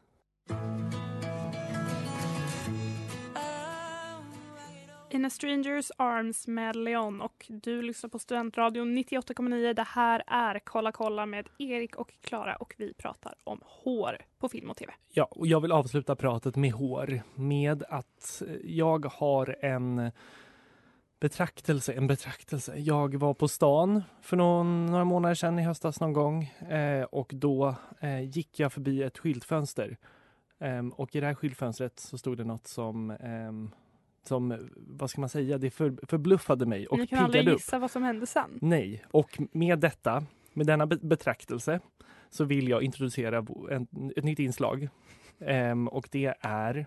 In 5.12 5.24
a 5.24 5.30
strangers 5.30 5.90
arms 5.96 6.46
med 6.46 6.76
Leon 6.76 7.20
och 7.20 7.46
du 7.48 7.82
lyssnar 7.82 8.10
på 8.10 8.18
Studentradion 8.18 8.98
98,9. 8.98 9.74
Det 9.74 9.82
här 9.82 10.22
är 10.26 10.58
Kolla 10.58 10.92
kolla 10.92 11.26
med 11.26 11.48
Erik 11.58 11.96
och 11.96 12.12
Klara 12.20 12.56
och 12.56 12.74
vi 12.78 12.94
pratar 12.94 13.34
om 13.44 13.60
hår 13.64 14.18
på 14.38 14.48
film 14.48 14.70
och 14.70 14.76
tv. 14.76 14.92
Ja, 15.12 15.24
och 15.24 15.46
jag 15.46 15.60
vill 15.60 15.72
avsluta 15.72 16.16
pratet 16.16 16.56
med 16.56 16.72
hår 16.72 17.22
med 17.34 17.82
att 17.88 18.42
eh, 18.46 18.54
jag 18.64 19.06
har 19.06 19.56
en 19.64 20.10
betraktelse, 21.20 21.92
en 21.92 22.06
betraktelse. 22.06 22.76
Jag 22.76 23.14
var 23.14 23.34
på 23.34 23.48
stan 23.48 24.02
för 24.22 24.36
någon, 24.36 24.86
några 24.86 25.04
månader 25.04 25.34
sedan 25.34 25.58
i 25.58 25.62
höstas 25.62 26.00
någon 26.00 26.12
gång 26.12 26.44
eh, 26.68 27.04
och 27.04 27.30
då 27.34 27.74
eh, 28.00 28.20
gick 28.20 28.60
jag 28.60 28.72
förbi 28.72 29.02
ett 29.02 29.18
skyltfönster. 29.18 29.96
eh, 30.58 30.86
och 30.86 31.16
i 31.16 31.20
det 31.20 31.26
här 31.26 31.34
skyltfönstret 31.34 32.00
så 32.00 32.18
stod 32.18 32.36
det 32.38 32.44
något 32.44 32.66
som, 32.66 33.10
ehm, 33.10 33.70
som 34.26 34.68
vad 34.76 35.10
ska 35.10 35.20
man 35.20 35.28
säga, 35.28 35.58
det 35.58 35.70
för, 35.70 35.94
förbluffade 36.06 36.66
mig 36.66 36.86
och 36.86 36.98
Ni 36.98 37.06
kan 37.06 37.18
aldrig 37.18 37.32
piggade 37.42 37.54
upp. 37.54 37.60
gissa 37.60 37.78
vad 37.78 37.90
som 37.90 38.02
hände 38.02 38.26
sen. 38.26 38.58
Nej, 38.62 39.04
och 39.10 39.38
med 39.52 39.78
detta, 39.78 40.24
med 40.52 40.66
denna 40.66 40.86
be- 40.86 40.98
betraktelse 41.02 41.80
så 42.30 42.44
vill 42.44 42.68
jag 42.68 42.82
introducera 42.82 43.46
en, 43.70 43.86
ett 44.16 44.24
nytt 44.24 44.38
inslag. 44.38 44.88
Ehm, 45.40 45.88
och 45.88 46.08
det 46.10 46.34
är 46.40 46.86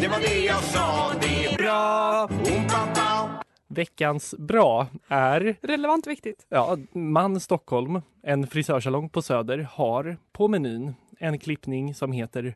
Det 0.00 0.08
var 0.08 0.20
det 0.20 0.44
jag 0.44 0.62
sa, 0.62 1.12
det 1.20 1.44
är 1.46 1.56
bra. 1.58 2.24
Oom, 2.30 2.62
pow, 2.68 2.94
pow. 2.94 3.30
veckans 3.68 4.34
bra 4.38 4.86
är 5.08 5.56
Relevant 5.62 6.06
och 6.06 6.10
viktigt. 6.12 6.46
Ja, 6.48 6.76
man 6.92 7.40
Stockholm, 7.40 8.02
en 8.22 8.46
frisörsalong 8.46 9.08
på 9.08 9.22
Söder, 9.22 9.58
har 9.72 10.16
på 10.32 10.48
menyn 10.48 10.94
en 11.18 11.38
klippning 11.38 11.94
som 11.94 12.12
heter 12.12 12.54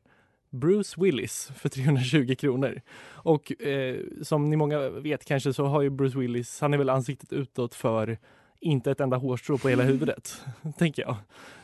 Bruce 0.55 1.01
Willis 1.01 1.51
för 1.57 1.69
320 1.69 2.35
kronor. 2.39 2.81
Och 3.07 3.63
eh, 3.63 3.97
som 4.23 4.51
ni 4.51 4.57
många 4.57 4.89
vet 4.89 5.25
kanske 5.25 5.53
så 5.53 5.67
har 5.67 5.83
ju 5.83 5.91
Bruce 5.91 6.19
Willis, 6.19 6.61
han 6.61 6.75
är 6.75 6.79
väl 6.79 6.91
ansiktet 6.91 7.33
utåt 7.33 7.75
för 7.75 8.19
inte 8.61 8.91
ett 8.91 9.01
enda 9.01 9.17
hårstrå 9.17 9.59
på 9.59 9.69
hela 9.69 9.83
huvudet, 9.93 10.43
tänker 10.79 11.03
jag. 11.03 11.17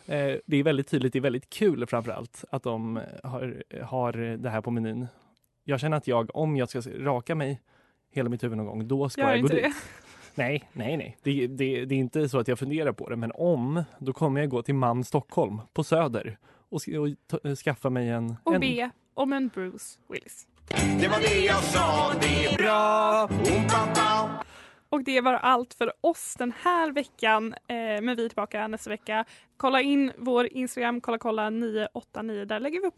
Eh, 0.07 0.37
det 0.47 0.57
är 0.57 0.63
väldigt 0.63 0.89
tydligt, 0.89 1.13
det 1.13 1.19
är 1.19 1.21
väldigt 1.21 1.51
kul 1.51 1.87
framför 1.87 2.13
allt 2.13 2.45
att 2.51 2.63
de 2.63 3.01
har, 3.23 3.63
har 3.83 4.13
det 4.37 4.51
här 4.51 4.61
på 4.61 4.71
menyn. 4.71 5.07
Jag 5.65 5.81
känner 5.81 5.97
att 5.97 6.07
jag, 6.07 6.37
om 6.37 6.57
jag 6.57 6.69
ska 6.69 6.81
raka 6.81 7.35
mig 7.35 7.61
hela 8.13 8.29
mitt 8.29 8.45
huvud 8.45 8.57
någon 8.57 8.67
gång, 8.67 8.89
då 8.89 9.09
ska 9.09 9.21
Gör 9.21 9.31
jag 9.31 9.43
gå 9.43 9.49
dit. 9.49 9.63
det. 9.63 9.73
Nej, 10.35 10.69
nej, 10.73 10.97
nej. 10.97 11.17
Det, 11.23 11.47
det, 11.47 11.85
det 11.85 11.95
är 11.95 11.99
inte 11.99 12.29
så 12.29 12.39
att 12.39 12.49
jag 12.49 12.59
funderar 12.59 12.93
på 12.93 13.09
det, 13.09 13.17
men 13.17 13.33
om, 13.35 13.85
då 13.99 14.13
kommer 14.13 14.41
jag 14.41 14.51
gå 14.51 14.63
till 14.63 14.75
Man 14.75 15.05
Stockholm 15.05 15.61
på 15.73 15.85
Söder 15.85 16.39
och, 16.71 16.81
och 16.99 17.09
ta- 17.43 17.55
skaffa 17.57 17.91
mig 17.91 18.09
en... 18.09 18.37
Och 18.45 18.55
en 18.55 18.61
be 18.61 18.91
om 19.15 19.33
en 19.33 19.49
Bruce 19.49 19.99
Willis. 20.09 20.47
Det 21.01 21.09
var 21.09 21.21
det 21.21 21.41
jag 21.45 21.63
sa, 21.63 22.13
det 22.21 22.45
är 22.45 22.57
bra. 22.59 23.25
Oom-pa-pa. 23.31 24.45
Och 24.89 25.05
det 25.05 25.21
var 25.21 25.33
allt 25.35 25.75
för 25.75 25.93
oss 26.01 26.35
den 26.39 26.53
här 26.63 26.93
veckan. 26.93 27.55
Eh, 27.55 27.77
men 28.03 28.17
vi 28.17 28.25
är 28.25 28.29
tillbaka 28.29 28.69
nästa 28.69 28.91
vecka. 28.91 29.25
Kolla 29.57 29.81
in 29.81 30.13
vår 30.17 30.47
Instagram, 30.53 31.01
kolla 31.01 31.19
kolla 31.19 31.51
989. 31.51 32.45
Där 32.45 32.61
lägger 32.61 32.81
vi 32.81 32.87
upp 32.87 32.95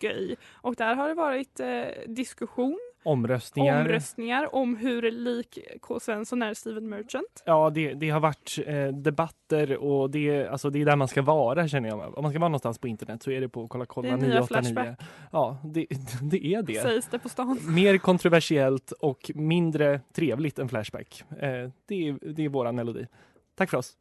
sköj. 0.00 0.36
Och 0.52 0.74
där 0.74 0.94
har 0.94 1.08
det 1.08 1.14
varit 1.14 1.60
eh, 1.60 1.84
diskussion, 2.06 2.78
Omröstningar. 3.02 3.80
omröstningar 3.80 4.54
om 4.54 4.76
hur 4.76 5.10
lik 5.10 5.58
K. 5.80 6.00
Svensson 6.00 6.42
är 6.42 6.54
Steven 6.54 6.88
Merchant. 6.88 7.42
Ja, 7.44 7.70
det, 7.70 7.94
det 7.94 8.10
har 8.10 8.20
varit 8.20 8.58
eh, 8.66 8.86
debatter 8.86 9.76
och 9.76 10.10
det, 10.10 10.48
alltså, 10.48 10.70
det 10.70 10.80
är 10.80 10.84
där 10.84 10.96
man 10.96 11.08
ska 11.08 11.22
vara 11.22 11.68
känner 11.68 11.88
jag. 11.88 12.18
Om 12.18 12.22
man 12.22 12.32
ska 12.32 12.38
vara 12.38 12.48
någonstans 12.48 12.78
på 12.78 12.88
internet 12.88 13.22
så 13.22 13.30
är 13.30 13.40
det 13.40 13.48
på 13.48 13.68
Kolla 13.68 13.86
kolla 13.86 14.08
Det 14.08 14.14
är 14.14 14.16
nya 14.16 14.40
989. 14.40 14.62
Flashback. 14.62 15.08
Ja, 15.32 15.58
det, 15.64 15.86
det 16.22 16.46
är 16.46 16.62
det. 16.62 16.82
Sägs 16.82 17.08
det 17.10 17.18
på 17.18 17.28
stan. 17.28 17.58
Mer 17.62 17.98
kontroversiellt 17.98 18.92
och 18.92 19.30
mindre 19.34 20.00
trevligt 20.12 20.58
än 20.58 20.68
Flashback. 20.68 21.24
Eh, 21.30 21.70
det, 21.86 22.08
är, 22.08 22.32
det 22.32 22.44
är 22.44 22.48
våran 22.48 22.76
melodi. 22.76 23.06
Tack 23.54 23.70
för 23.70 23.78
oss. 23.78 23.96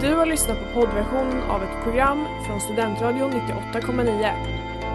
Du 0.00 0.14
har 0.14 0.26
lyssnat 0.26 0.58
på 0.58 0.80
poddversion 0.80 1.40
av 1.42 1.62
ett 1.62 1.84
program 1.84 2.26
från 2.46 2.60
Studentradion 2.60 3.30
98,9. 3.30 4.73